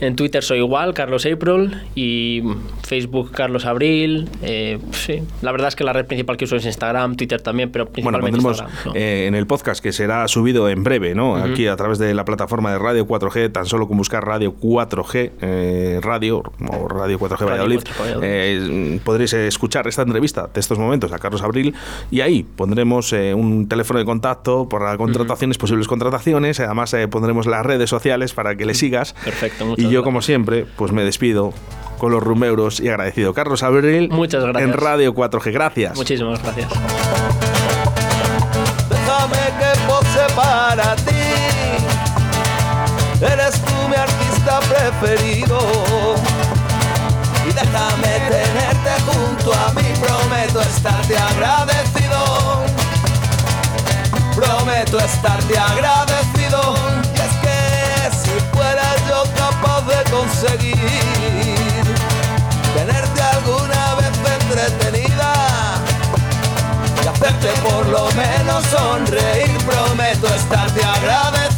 En 0.00 0.16
Twitter 0.16 0.42
soy 0.42 0.58
igual, 0.58 0.94
Carlos 0.94 1.26
April. 1.26 1.82
Y 1.94 2.42
Facebook, 2.82 3.32
Carlos 3.32 3.66
Abril. 3.66 4.28
Eh, 4.42 4.78
sí, 4.92 5.22
la 5.42 5.52
verdad 5.52 5.68
es 5.68 5.76
que 5.76 5.84
la 5.84 5.92
red 5.92 6.06
principal 6.06 6.36
que 6.36 6.44
uso 6.44 6.56
es 6.56 6.64
Instagram, 6.64 7.16
Twitter 7.16 7.40
también, 7.40 7.70
pero 7.70 7.86
principalmente 7.86 8.40
bueno, 8.40 8.59
Eh, 8.94 9.26
en 9.26 9.34
el 9.34 9.46
podcast 9.46 9.82
que 9.82 9.92
será 9.92 10.26
subido 10.28 10.68
en 10.68 10.82
breve, 10.84 11.14
¿no? 11.14 11.36
Aquí 11.36 11.66
a 11.66 11.76
través 11.76 11.98
de 11.98 12.14
la 12.14 12.24
plataforma 12.24 12.72
de 12.72 12.78
Radio 12.78 13.06
4G, 13.06 13.52
tan 13.52 13.66
solo 13.66 13.88
con 13.88 13.96
buscar 13.96 14.24
Radio 14.24 14.54
4G, 14.54 15.32
eh, 15.40 16.00
Radio 16.02 16.42
o 16.68 16.88
Radio 16.88 17.18
4G 17.18 17.46
Valladolid, 17.46 19.00
podréis 19.04 19.32
escuchar 19.32 19.86
esta 19.88 20.02
entrevista 20.02 20.48
de 20.52 20.60
estos 20.60 20.78
momentos 20.78 21.12
a 21.12 21.18
Carlos 21.18 21.42
Abril 21.42 21.74
y 22.10 22.20
ahí 22.20 22.42
pondremos 22.42 23.12
un 23.12 23.68
teléfono 23.68 23.98
de 23.98 24.04
contacto 24.04 24.68
para 24.68 24.96
contrataciones, 24.96 25.58
posibles 25.58 25.88
contrataciones 25.88 26.10
Además 26.58 26.92
eh, 26.94 27.08
pondremos 27.08 27.46
las 27.46 27.64
redes 27.64 27.90
sociales 27.90 28.32
para 28.32 28.56
que 28.56 28.64
le 28.64 28.74
sigas. 28.74 29.14
Perfecto. 29.24 29.74
y 29.76 29.88
yo, 29.88 30.02
como 30.02 30.22
siempre, 30.22 30.66
pues 30.76 30.92
me 30.92 31.04
despido 31.04 31.52
con 31.98 32.12
los 32.12 32.22
rumeuros 32.22 32.80
y 32.80 32.88
agradecido. 32.88 33.34
Carlos 33.34 33.62
Abril. 33.62 34.08
Muchas 34.10 34.42
gracias. 34.42 34.62
En 34.62 34.72
Radio 34.72 35.14
4G. 35.14 35.52
Gracias. 35.52 35.96
Muchísimas 35.96 36.42
gracias. 36.42 36.70
Preferido. 45.00 45.58
Y 47.48 47.52
déjame 47.52 48.20
tenerte 48.28 48.90
junto 49.06 49.52
a 49.52 49.72
mí. 49.72 49.82
Prometo 50.00 50.60
estarte 50.60 51.16
agradecido 51.16 51.90
estarte 54.98 55.58
agradecido. 55.58 56.74
Y 57.14 57.20
es 57.20 57.34
que 57.42 58.16
si 58.16 58.56
fuera 58.56 58.82
yo 59.08 59.24
capaz 59.36 59.82
de 59.82 60.10
conseguir 60.10 60.76
tenerte 62.74 63.22
alguna 63.22 63.94
vez 63.96 64.10
entretenida 64.42 65.32
y 67.02 67.06
hacerte 67.06 67.48
por 67.62 67.86
lo 67.86 68.10
menos 68.12 68.64
sonreír, 68.66 69.58
prometo 69.64 70.26
estarte 70.34 70.82
agradecido. 70.82 71.49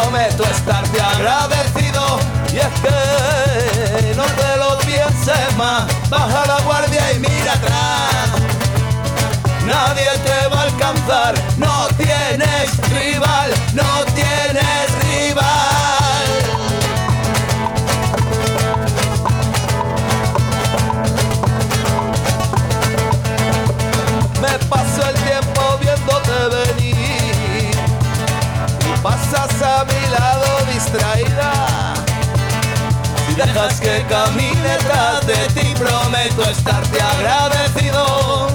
Prometo 0.00 0.44
estarte 0.44 0.98
agradecido 0.98 2.18
y 2.52 2.56
es 2.56 2.80
que 2.80 4.14
no 4.16 4.24
te 4.24 4.56
lo 4.56 4.78
pienses 4.78 5.56
más, 5.58 5.84
baja 6.08 6.46
la 6.46 6.60
guardia 6.62 7.12
y 7.12 7.18
mira 7.18 7.52
atrás 7.52 8.20
nadie 9.70 10.10
te 10.24 10.48
va 10.48 10.60
a 10.60 10.62
alcanzar. 10.62 11.34
No 11.56 11.88
tienes 11.96 12.76
rival, 12.88 13.50
no 13.74 14.04
tienes 14.14 14.86
rival. 15.04 15.99
Pasas 29.30 29.62
a 29.62 29.84
mi 29.84 30.10
lado 30.10 30.46
distraída. 30.72 31.94
Si 33.26 33.34
dejas 33.34 33.80
que 33.80 34.04
camine 34.08 34.76
tras 34.78 35.26
de 35.26 35.60
ti, 35.60 35.74
prometo 35.74 36.42
estarte 36.50 37.00
agradecido 37.00 38.48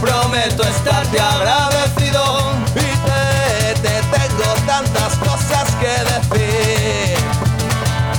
prometo 0.00 0.64
estarte 0.64 1.20
agradecido 1.20 2.52
y 2.74 2.80
te, 2.80 3.80
te 3.82 4.02
tengo 4.02 4.54
tantas 4.66 5.14
cosas 5.16 5.70
que 5.80 6.34
decir. 6.36 7.18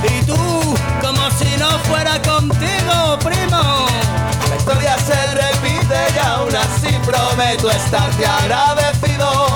Y 0.03 0.25
tú, 0.25 0.75
como 1.01 1.29
si 1.31 1.57
no 1.57 1.77
fuera 1.89 2.21
contigo, 2.21 3.19
primo. 3.19 3.87
La 4.49 4.55
historia 4.55 4.95
se 4.97 5.27
repite 5.33 5.97
y 6.15 6.19
aún 6.25 6.55
así 6.55 6.97
prometo 7.05 7.69
estarte 7.69 8.25
agradecido. 8.25 9.52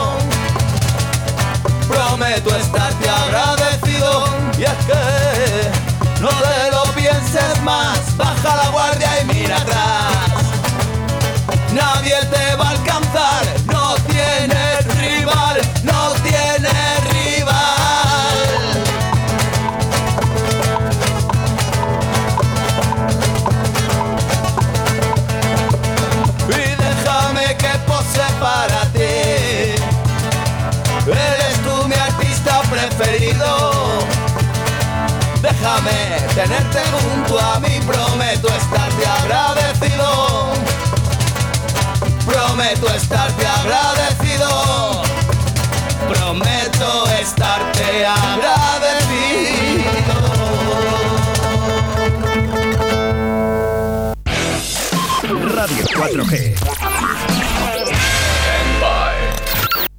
Prometo 1.87 2.55
estarte 2.55 3.09
agradecido. 3.09 4.25
Y 4.57 4.63
es 4.63 4.77
que 4.85 6.21
no 6.21 6.29
te 6.29 6.71
lo 6.71 6.83
pienses 6.93 7.61
más, 7.63 8.15
baja 8.17 8.55
la 8.55 8.69
guardia 8.69 9.21
y 9.21 9.25
mira 9.25 9.57
atrás. 9.57 10.43
Nadie 11.73 12.15
te 12.31 12.55
va 12.55 12.67
a 12.67 12.69
alcanzar. 12.71 13.56
Tenerte 36.37 36.79
junto 36.91 37.39
a 37.39 37.59
mí, 37.59 37.79
prometo 37.87 38.47
estarte 38.47 39.05
agradecido 39.05 40.47
prometo 42.57 42.87
estarte 42.93 43.45
agradecido. 43.45 45.01
Prometo 46.07 47.09
estarte 47.19 48.05
agradecido. 48.05 49.37
Radio 55.55 55.85
4G. 55.85 56.86